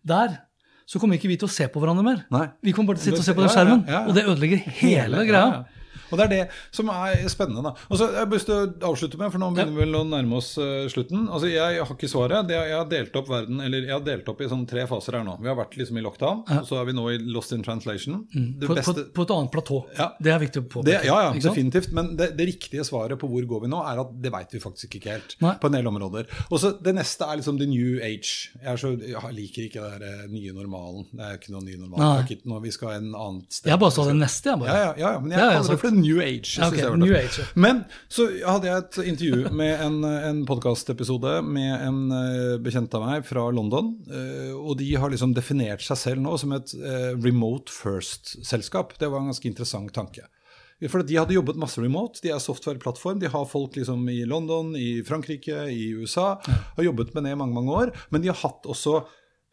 der, 0.04 0.40
så 0.86 1.02
kommer 1.02 1.18
ikke 1.18 1.30
vi 1.32 1.38
til 1.42 1.50
å 1.50 1.52
se 1.52 1.66
på 1.72 1.82
hverandre 1.82 2.06
mer. 2.06 2.20
Nei. 2.34 2.46
Vi 2.66 2.74
kommer 2.76 2.94
bare 2.94 3.02
til 3.02 3.10
å 3.10 3.16
sitte 3.16 3.24
og 3.24 3.28
se 3.28 3.34
på 3.38 3.42
den 3.42 3.54
skjermen, 3.54 3.86
ja, 3.88 3.92
ja, 3.92 4.02
ja. 4.02 4.04
og 4.06 4.18
det 4.18 4.26
ødelegger 4.30 4.62
hele, 4.82 5.24
greia. 5.26 5.64
Ja, 6.06 6.12
ja. 6.12 6.12
Og 6.12 6.20
det 6.20 6.26
er 6.26 6.34
det 6.34 6.44
som 6.76 6.90
er 6.94 7.26
spennende. 7.32 7.64
da. 7.66 7.74
Og 7.90 8.00
så 8.00 8.10
har 8.10 8.24
jeg 8.24 8.32
lyst 8.36 8.50
til 8.50 8.56
å 8.56 8.92
avslutte 8.92 9.20
med, 9.20 9.32
for 9.34 9.42
nå 9.42 9.52
begynner 9.56 9.76
vi 9.76 9.84
vel 9.84 10.00
å 10.00 10.04
nærme 10.08 10.40
oss 10.40 10.54
uh, 10.60 10.86
slutten. 10.92 11.28
Altså, 11.30 11.50
Jeg 11.52 11.82
har 11.82 11.94
ikke 11.96 12.10
svaret. 12.12 12.48
Det, 12.50 12.58
jeg 12.58 12.78
har 12.78 12.90
delt 12.92 13.18
opp 13.20 13.30
verden, 13.32 13.62
eller 13.66 13.88
jeg 13.88 13.96
har 13.96 14.06
delt 14.06 14.30
opp 14.32 14.44
i 14.44 14.50
sånn 14.52 14.66
tre 14.70 14.86
faser 14.90 15.20
her 15.20 15.26
nå. 15.28 15.38
Vi 15.42 15.52
har 15.52 15.58
vært 15.60 15.78
liksom 15.80 16.00
i 16.00 16.06
lockdown, 16.06 16.44
ja. 16.50 16.62
og 16.62 16.70
så 16.70 16.80
er 16.82 16.90
vi 16.90 16.98
nå 16.98 17.08
i 17.14 17.20
lost 17.24 17.56
in 17.56 17.66
translation. 17.66 18.22
Mm. 18.34 18.50
På, 18.66 18.78
beste... 18.78 19.08
på, 19.08 19.16
på, 19.20 19.28
et 19.28 19.36
annet 19.38 19.54
platå. 19.54 19.82
Ja. 19.98 20.10
Det 20.20 20.34
er 20.34 20.42
viktig 20.44 20.64
å 20.64 20.68
påpeke. 20.78 21.02
Ja, 21.08 21.20
ja, 21.28 21.34
definitivt. 21.48 21.92
Men 21.96 22.14
det, 22.20 22.32
det, 22.38 22.50
riktige 22.52 22.86
svaret 22.88 23.20
på 23.22 23.30
hvor 23.32 23.48
går 23.50 23.66
vi 23.66 23.72
nå, 23.72 23.82
er 23.90 24.04
at 24.04 24.14
det 24.22 24.32
veit 24.34 24.54
vi 24.54 24.62
faktisk 24.64 25.00
ikke 25.00 25.16
helt. 25.16 25.38
Nei. 25.44 25.56
På 25.62 25.72
en 25.72 25.78
del 25.78 25.90
områder. 25.90 26.30
Og 26.50 26.62
så 26.62 26.76
Det 26.86 26.94
neste 26.96 27.26
er 27.26 27.40
liksom 27.40 27.58
the 27.60 27.68
new 27.70 27.98
age. 28.04 28.52
Jeg, 28.62 28.80
så, 28.82 28.94
jeg 29.00 29.36
liker 29.36 29.68
ikke 29.68 29.86
det 29.86 30.02
der 30.04 30.30
nye 30.32 30.54
normalen. 30.56 31.08
Det 31.12 31.26
er 31.26 31.40
ikke 31.40 31.56
noe 31.56 31.64
ny 31.66 31.78
normal. 31.80 32.24
Ikke 32.26 32.62
vi 32.66 32.74
skal 32.74 33.00
en 33.00 33.12
annet 33.14 33.58
sted. 33.58 33.72
Jeg 33.72 33.82
bare 33.82 33.94
sa 33.94 34.06
det 34.08 34.16
neste, 34.18 34.52
jeg. 34.52 34.62
bare. 34.62 34.76
Ja, 34.76 34.92
ja, 34.94 35.14
ja, 35.16 35.24
men 35.24 35.34
jeg 35.34 35.80
for 35.86 35.94
the 35.94 35.95
new 35.98 36.22
age. 36.22 36.60
Okay, 36.62 36.86
new 37.00 37.16
age 37.16 37.42
ja. 37.42 37.48
Men 37.60 37.84
så 38.12 38.28
hadde 38.44 38.70
jeg 38.70 38.84
et 38.84 39.00
intervju 39.14 39.52
med 39.56 39.82
en, 39.86 39.98
en 40.04 40.44
podkastepisode 40.48 41.40
med 41.48 41.74
en 41.74 42.00
uh, 42.12 42.56
bekjent 42.64 42.94
av 42.98 43.06
meg 43.08 43.28
fra 43.28 43.48
London. 43.56 43.94
Uh, 44.10 44.54
og 44.56 44.78
de 44.82 44.92
har 45.00 45.14
liksom 45.14 45.36
definert 45.38 45.84
seg 45.86 46.02
selv 46.02 46.26
nå 46.26 46.38
som 46.42 46.56
et 46.58 46.76
uh, 46.80 47.12
remote 47.18 47.74
first-selskap. 47.74 48.98
Det 49.02 49.12
var 49.12 49.24
en 49.24 49.32
ganske 49.34 49.50
interessant 49.50 49.94
tanke. 49.96 50.28
For 50.92 51.06
De 51.08 51.16
hadde 51.16 51.36
jobbet 51.38 51.60
masse 51.60 51.80
remote. 51.80 52.20
De 52.24 52.34
er 52.36 52.42
software-plattform. 52.44 53.22
De 53.22 53.32
har 53.32 53.46
folk 53.48 53.78
liksom 53.80 54.04
i 54.12 54.26
London, 54.28 54.74
i 54.76 55.00
Frankrike, 55.08 55.70
i 55.72 55.94
USA. 55.96 56.36
Har 56.76 56.84
jobbet 56.84 57.14
med 57.16 57.24
det 57.24 57.32
i 57.32 57.40
mange 57.40 57.56
mange 57.56 57.72
år. 57.72 57.94
Men 58.12 58.22
de 58.22 58.32
har 58.34 58.42
hatt 58.44 58.68
også 58.68 59.06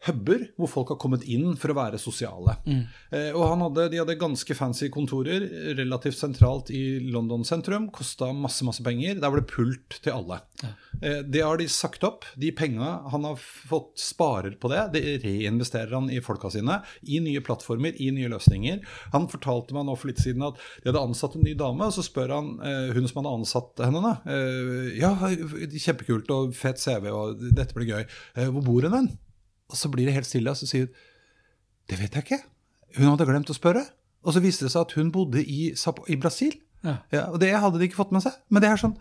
huber 0.07 0.47
hvor 0.59 0.71
folk 0.71 0.93
har 0.93 0.99
kommet 1.01 1.25
inn 1.29 1.55
for 1.59 1.73
å 1.73 1.77
være 1.77 2.01
sosiale. 2.01 2.57
Mm. 2.67 2.83
Eh, 3.13 3.29
og 3.31 3.47
hadde, 3.63 3.89
De 3.93 4.01
hadde 4.01 4.19
ganske 4.19 4.57
fancy 4.57 4.89
kontorer 4.93 5.45
relativt 5.77 6.19
sentralt 6.19 6.71
i 6.73 6.99
London 7.13 7.45
sentrum. 7.47 7.89
Kosta 7.93 8.31
masse 8.35 8.65
masse 8.67 8.83
penger. 8.85 9.19
Der 9.21 9.33
var 9.33 9.41
det 9.41 9.51
pult 9.51 9.99
til 10.03 10.15
alle. 10.15 10.41
Ja. 10.63 10.73
Eh, 11.01 11.19
det 11.27 11.43
har 11.43 11.59
de 11.59 11.67
sagt 11.71 12.03
opp. 12.07 12.27
De 12.39 12.51
penga 12.55 12.95
han 13.11 13.27
har 13.27 13.39
fått 13.39 13.97
sparer 13.99 14.57
på 14.59 14.71
det, 14.71 14.83
det 14.95 15.03
reinvesterer 15.23 15.93
han 15.95 16.09
i 16.11 16.21
folka 16.23 16.51
sine. 16.53 16.79
I 17.03 17.19
nye 17.23 17.43
plattformer, 17.45 17.95
i 18.01 18.11
nye 18.15 18.31
løsninger. 18.31 18.83
Han 19.15 19.29
fortalte 19.31 19.75
meg 19.75 19.87
nå 19.87 19.97
for 19.99 20.11
litt 20.11 20.21
siden 20.23 20.45
at 20.47 20.59
de 20.83 20.91
hadde 20.91 21.03
ansatt 21.03 21.37
en 21.37 21.45
ny 21.47 21.55
dame, 21.59 21.87
og 21.87 21.95
så 21.95 22.05
spør 22.05 22.35
han 22.37 22.53
eh, 22.63 22.93
hun 22.95 23.07
som 23.09 23.21
hadde 23.21 23.35
ansatt 23.39 23.83
henne, 23.83 24.03
da. 24.03 24.15
Eh, 24.29 24.95
ja, 25.01 25.13
kjempekult 25.73 26.31
og 26.35 26.55
fet 26.57 26.81
CV, 26.81 27.09
og 27.13 27.43
dette 27.53 27.75
blir 27.77 27.91
gøy. 27.91 28.03
Eh, 28.37 28.49
hvor 28.49 28.65
bor 28.65 28.87
hun 28.87 28.97
hen? 28.97 29.13
Og 29.73 29.79
så 29.79 29.89
blir 29.91 30.07
det 30.07 30.13
helt 30.15 30.29
stille, 30.29 30.53
og 30.53 30.59
så 30.59 30.69
sier 30.69 30.85
hun 30.85 30.93
Det 31.89 31.97
vet 31.99 32.13
jeg 32.15 32.23
ikke. 32.23 32.43
Hun 32.95 33.09
hadde 33.09 33.27
glemt 33.27 33.49
å 33.51 33.57
spørre. 33.57 33.81
Og 34.23 34.35
så 34.35 34.39
viste 34.43 34.67
det 34.67 34.71
seg 34.71 34.85
at 34.85 34.93
hun 34.95 35.09
bodde 35.11 35.41
i, 35.43 35.73
i 35.73 36.15
Brasil. 36.15 36.53
Ja. 36.83 36.99
Ja, 37.11 37.25
og 37.31 37.41
det 37.43 37.51
hadde 37.51 37.79
de 37.79 37.89
ikke 37.89 37.99
fått 37.99 38.13
med 38.15 38.23
seg. 38.23 38.37
Men 38.51 38.63
det 38.63 38.71
er 38.71 38.79
sånn 38.79 38.95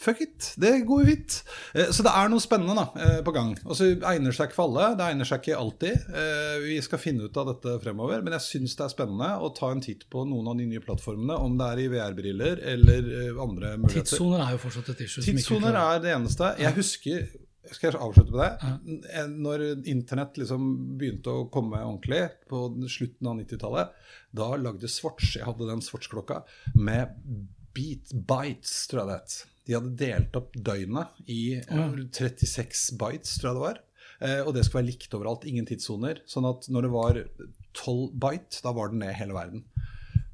Fuck 0.00 0.22
it, 0.24 0.54
det 0.56 0.70
går 0.88 1.02
jo 1.02 1.06
fint. 1.10 1.34
Eh, 1.76 1.90
så 1.92 2.00
det 2.06 2.12
er 2.16 2.30
noe 2.32 2.40
spennende 2.40 2.72
da, 2.72 2.86
eh, 3.04 3.18
på 3.20 3.34
gang. 3.36 3.50
Og 3.66 3.76
så 3.76 3.90
egner 4.08 4.32
seg 4.32 4.48
ikke 4.48 4.56
for 4.56 4.70
alle. 4.70 4.94
Det 4.96 5.04
egner 5.10 5.28
seg 5.28 5.42
ikke 5.42 5.58
alltid. 5.60 6.06
Eh, 6.22 6.54
vi 6.64 6.78
skal 6.80 7.02
finne 7.02 7.26
ut 7.28 7.36
av 7.36 7.50
dette 7.50 7.74
fremover. 7.82 8.22
Men 8.24 8.32
jeg 8.38 8.46
syns 8.46 8.78
det 8.78 8.86
er 8.86 8.94
spennende 8.94 9.28
å 9.44 9.50
ta 9.52 9.68
en 9.74 9.84
titt 9.84 10.06
på 10.08 10.24
noen 10.24 10.48
av 10.48 10.56
de 10.56 10.70
nye 10.70 10.80
plattformene. 10.80 11.36
Om 11.36 11.60
det 11.60 11.68
er 11.68 11.82
i 11.84 11.90
VR-briller 11.92 12.64
eller 12.72 13.10
andre 13.44 13.74
muligheter. 13.76 14.08
Tidssoner 14.08 14.46
er 14.46 14.56
jo 14.56 14.62
fortsatt 14.64 14.88
et 14.94 15.04
issue. 15.04 15.26
Tidssoner 15.26 15.76
er 15.82 16.00
det 16.00 16.14
eneste. 16.16 16.54
Jeg 16.64 16.78
husker 16.80 17.28
skal 17.68 17.90
jeg 17.90 18.00
avslutte 18.00 18.32
med 18.32 18.40
det? 18.40 18.72
Ja. 19.12 19.26
Når 19.30 19.64
internett 19.90 20.38
liksom 20.40 20.66
begynte 21.00 21.34
å 21.34 21.46
komme 21.52 21.82
ordentlig 21.84 22.22
på 22.50 22.62
slutten 22.88 23.28
av 23.30 23.38
90-tallet, 23.42 23.92
da 24.36 24.48
lagde 24.56 24.88
Swatch 24.88 25.36
Jeg 25.36 25.46
hadde 25.48 25.68
den 25.68 25.82
Swatch-klokka 25.84 26.40
med 26.78 27.12
beat 27.76 28.14
bites, 28.14 28.74
tror 28.90 29.02
jeg 29.02 29.10
det 29.10 29.18
het. 29.18 29.36
De 29.68 29.76
hadde 29.76 29.92
delt 30.00 30.40
opp 30.40 30.56
døgnet 30.56 31.20
i 31.30 31.42
ja. 31.60 31.86
36 32.16 32.96
bites, 33.00 33.36
tror 33.38 33.50
jeg 33.50 33.58
det 33.58 33.66
var. 33.66 33.82
Eh, 34.20 34.40
og 34.44 34.54
det 34.56 34.64
skulle 34.66 34.82
være 34.82 34.90
likt 34.90 35.16
overalt. 35.16 35.46
Ingen 35.48 35.68
tidssoner. 35.68 36.24
Sånn 36.28 36.48
at 36.48 36.66
når 36.72 36.86
det 36.86 36.92
var 36.96 37.20
12 37.78 38.16
bite, 38.20 38.62
da 38.64 38.74
var 38.76 38.92
den 38.92 39.04
ned 39.04 39.14
hele 39.16 39.36
verden. 39.36 39.64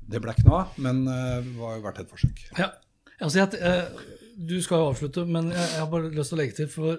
Det 0.06 0.22
ble 0.22 0.34
ikke 0.34 0.46
noe 0.46 0.62
av, 0.62 0.78
men 0.82 1.02
eh, 1.10 1.40
det 1.42 1.56
var 1.58 1.76
jo 1.76 1.84
verdt 1.84 2.04
et 2.04 2.12
forsøk. 2.12 2.44
Ja, 2.58 2.70
altså 3.18 3.42
jeg, 3.42 3.60
eh, 3.60 4.16
Du 4.36 4.56
skal 4.62 4.82
jo 4.82 4.90
avslutte, 4.92 5.24
men 5.24 5.48
jeg, 5.52 5.68
jeg 5.72 5.80
har 5.80 5.92
bare 5.92 6.12
lyst 6.12 6.32
til 6.32 6.36
å 6.36 6.40
legge 6.42 6.58
til. 6.58 6.68
for 6.72 6.98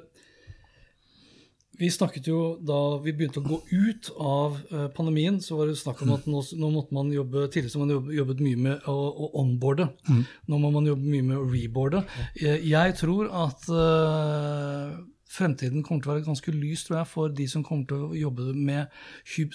vi 1.77 1.89
snakket 1.93 2.27
jo 2.29 2.39
Da 2.65 2.77
vi 3.03 3.13
begynte 3.13 3.41
å 3.41 3.45
gå 3.45 3.59
ut 3.69 4.09
av 4.17 4.57
eh, 4.71 4.87
pandemien, 4.97 5.39
så 5.43 5.59
var 5.59 5.69
det 5.69 5.77
snakk 5.79 6.01
om 6.05 6.15
at 6.15 6.25
nå, 6.29 6.41
nå 6.57 6.71
måtte 6.73 6.95
man 6.97 7.11
jobbe 7.13 7.45
Tidligere 7.53 7.73
så 7.73 7.81
man 7.83 7.93
jobbet, 7.93 8.15
jobbet 8.17 8.41
mye 8.45 8.61
med 8.67 8.89
å, 8.89 8.95
å 8.95 9.29
onboarde. 9.43 9.89
Mm. 10.09 10.23
Nå 10.49 10.61
må 10.63 10.71
man 10.73 10.89
jobbe 10.89 11.11
mye 11.13 11.27
med 11.27 11.37
å 11.37 11.45
reboarde. 11.45 12.01
Jeg, 12.39 12.63
jeg 12.71 12.97
tror 12.97 13.29
at 13.45 13.69
uh, 13.69 14.97
fremtiden 15.31 15.83
kommer 15.85 16.03
til 16.03 16.11
å 16.11 16.15
være 16.15 16.25
ganske 16.27 16.53
lys 16.55 16.85
tror 16.87 16.99
jeg, 17.01 17.09
for 17.11 17.33
de 17.35 17.47
som 17.51 17.65
kommer 17.65 17.89
til 17.89 18.05
å 18.07 18.17
jobbe 18.17 18.51
med, 18.55 18.93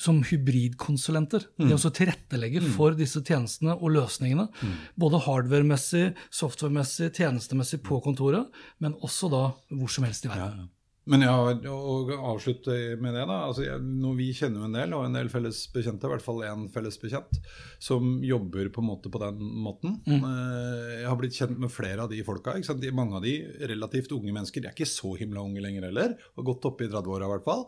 som 0.01 0.21
hybridkonsulenter. 0.27 1.49
Mm. 1.61 1.71
Det 1.71 1.79
å 1.79 1.95
tilrettelegge 2.01 2.63
mm. 2.65 2.69
for 2.77 2.99
disse 2.99 3.23
tjenestene 3.25 3.77
og 3.79 3.97
løsningene. 3.97 4.49
Mm. 4.61 4.77
Både 5.05 5.23
hardware-messig, 5.27 6.13
software-messig, 6.43 7.13
tjenestemessig 7.17 7.83
på 7.87 8.03
kontoret, 8.05 8.63
men 8.83 8.97
også 9.01 9.33
da 9.33 9.49
hvor 9.73 9.93
som 9.93 10.09
helst 10.09 10.29
i 10.29 10.33
verden. 10.33 10.63
Ja, 10.63 10.69
ja. 10.69 10.82
Men 11.11 11.25
ja, 11.25 11.35
å 11.35 11.95
avslutte 12.31 12.75
med 13.03 13.17
det, 13.17 13.25
da. 13.27 13.39
Altså, 13.49 13.65
jeg, 13.67 13.83
vi 14.19 14.29
kjenner 14.39 14.63
jo 14.63 14.69
en 14.69 14.77
del, 14.77 14.93
og 14.95 15.07
en 15.09 15.17
del 15.17 15.31
felles 15.33 15.65
bekjente, 15.75 16.07
i 16.07 16.13
hvert 16.13 16.23
fall 16.23 16.45
én 16.47 16.69
felles 16.71 16.99
bekjent, 17.03 17.41
som 17.83 18.21
jobber 18.23 18.71
på 18.75 18.85
en 18.85 18.89
måte 18.93 19.11
på 19.11 19.23
den 19.23 19.41
måten. 19.65 19.97
Mm. 20.07 20.23
Eh, 20.29 20.93
jeg 21.01 21.09
har 21.11 21.19
blitt 21.19 21.39
kjent 21.41 21.59
med 21.59 21.75
flere 21.75 22.07
av 22.07 22.13
de 22.13 22.23
folka. 22.27 22.55
Mange 22.95 23.19
av 23.19 23.27
de 23.27 23.35
relativt 23.73 24.15
unge 24.15 24.31
mennesker. 24.31 24.63
De 24.63 24.71
er 24.71 24.77
ikke 24.77 24.91
så 24.91 25.17
himla 25.19 25.43
unge 25.43 25.65
lenger 25.65 25.89
heller. 25.89 26.15
Har 26.39 26.47
gått 26.47 26.71
opp 26.71 26.85
i 26.85 26.91
30-åra 26.93 27.27
i 27.27 27.35
hvert 27.35 27.49
fall. 27.49 27.67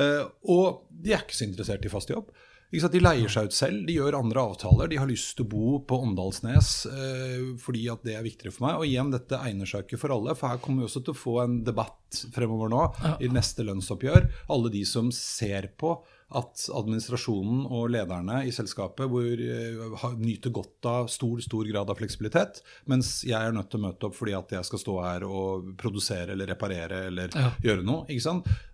Eh, 0.00 0.24
og 0.48 0.86
de 0.88 1.12
er 1.12 1.26
ikke 1.26 1.36
så 1.36 1.48
interessert 1.50 1.84
i 1.84 1.92
fast 1.92 2.14
jobb. 2.14 2.32
De 2.70 3.00
leier 3.02 3.30
seg 3.30 3.48
ut 3.50 3.54
selv, 3.54 3.82
de 3.86 3.96
gjør 3.96 4.14
andre 4.20 4.44
avtaler. 4.52 4.90
De 4.90 4.98
har 5.00 5.08
lyst 5.10 5.34
til 5.38 5.46
å 5.48 5.50
bo 5.50 5.70
på 5.82 5.96
Åndalsnes 6.04 6.68
eh, 6.86 7.48
fordi 7.58 7.88
at 7.90 8.04
det 8.06 8.14
er 8.14 8.22
viktigere 8.22 8.54
for 8.54 8.68
meg. 8.68 8.78
Og 8.78 8.86
igjen, 8.86 9.10
dette 9.10 9.40
egner 9.42 9.66
seg 9.66 9.86
ikke 9.86 9.98
for 9.98 10.14
alle, 10.14 10.36
for 10.38 10.52
her 10.52 10.62
kommer 10.62 10.84
vi 10.84 10.90
også 10.90 11.02
til 11.02 11.16
å 11.16 11.18
få 11.18 11.34
en 11.42 11.58
debatt 11.66 12.22
fremover 12.34 12.70
nå 12.70 12.84
ja. 13.02 13.16
i 13.26 13.32
neste 13.32 13.66
lønnsoppgjør. 13.66 14.30
Alle 14.54 14.70
de 14.70 14.84
som 14.86 15.10
ser 15.14 15.72
på 15.82 15.96
at 16.38 16.62
administrasjonen 16.78 17.64
og 17.74 17.88
lederne 17.90 18.44
i 18.46 18.54
selskapet 18.54 19.10
hvor, 19.10 19.26
eh, 19.26 20.06
nyter 20.22 20.54
godt 20.54 20.86
av 20.86 21.10
stor 21.10 21.42
stor 21.42 21.66
grad 21.66 21.90
av 21.90 21.98
fleksibilitet, 21.98 22.62
mens 22.86 23.24
jeg 23.26 23.34
er 23.34 23.50
nødt 23.56 23.72
til 23.72 23.82
å 23.82 23.88
møte 23.88 24.06
opp 24.06 24.14
fordi 24.14 24.38
at 24.38 24.54
jeg 24.60 24.70
skal 24.70 24.84
stå 24.86 24.98
her 25.08 25.26
og 25.26 25.74
produsere 25.80 26.38
eller 26.38 26.54
reparere 26.54 27.08
eller 27.10 27.34
ja. 27.34 27.50
gjøre 27.66 27.82
noe. 27.82 28.20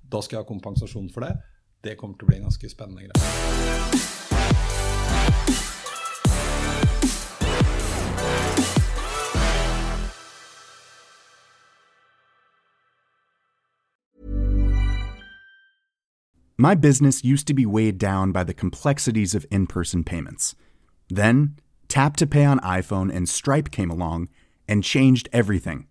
Da 0.06 0.20
skal 0.20 0.37
jeg 0.37 0.44
ha 0.44 0.52
kompensasjon 0.52 1.09
for 1.14 1.24
det 1.24 1.55
det 1.87 1.96
kommer 1.99 2.16
til 2.18 2.27
å 2.27 2.33
bli 2.33 2.38
ganske 2.42 2.68
spennende. 2.68 3.12
My 16.59 16.75
business 16.75 17.22
used 17.22 17.46
to 17.49 17.55
be 17.55 17.66
weighed 17.66 17.99
down 17.99 18.33
by 18.33 18.42
the 18.42 18.55
complexities 18.55 19.35
of 19.35 19.46
in 19.51 19.66
person 19.66 20.03
payments. 20.03 20.55
Then, 21.09 21.57
Tap 21.87 22.16
to 22.16 22.27
Pay 22.27 22.44
on 22.46 22.59
iPhone 22.61 23.14
and 23.14 23.29
Stripe 23.29 23.70
came 23.70 23.90
along 23.90 24.29
and 24.66 24.83
changed 24.83 25.29
everything. 25.33 25.87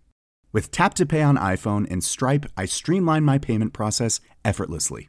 With 0.52 0.70
Tap 0.70 0.94
to 0.94 1.06
Pay 1.06 1.22
on 1.22 1.36
iPhone 1.36 1.86
and 1.88 2.02
Stripe, 2.02 2.46
I 2.56 2.66
streamlined 2.66 3.24
my 3.24 3.38
payment 3.38 3.72
process 3.72 4.20
effortlessly. 4.44 5.08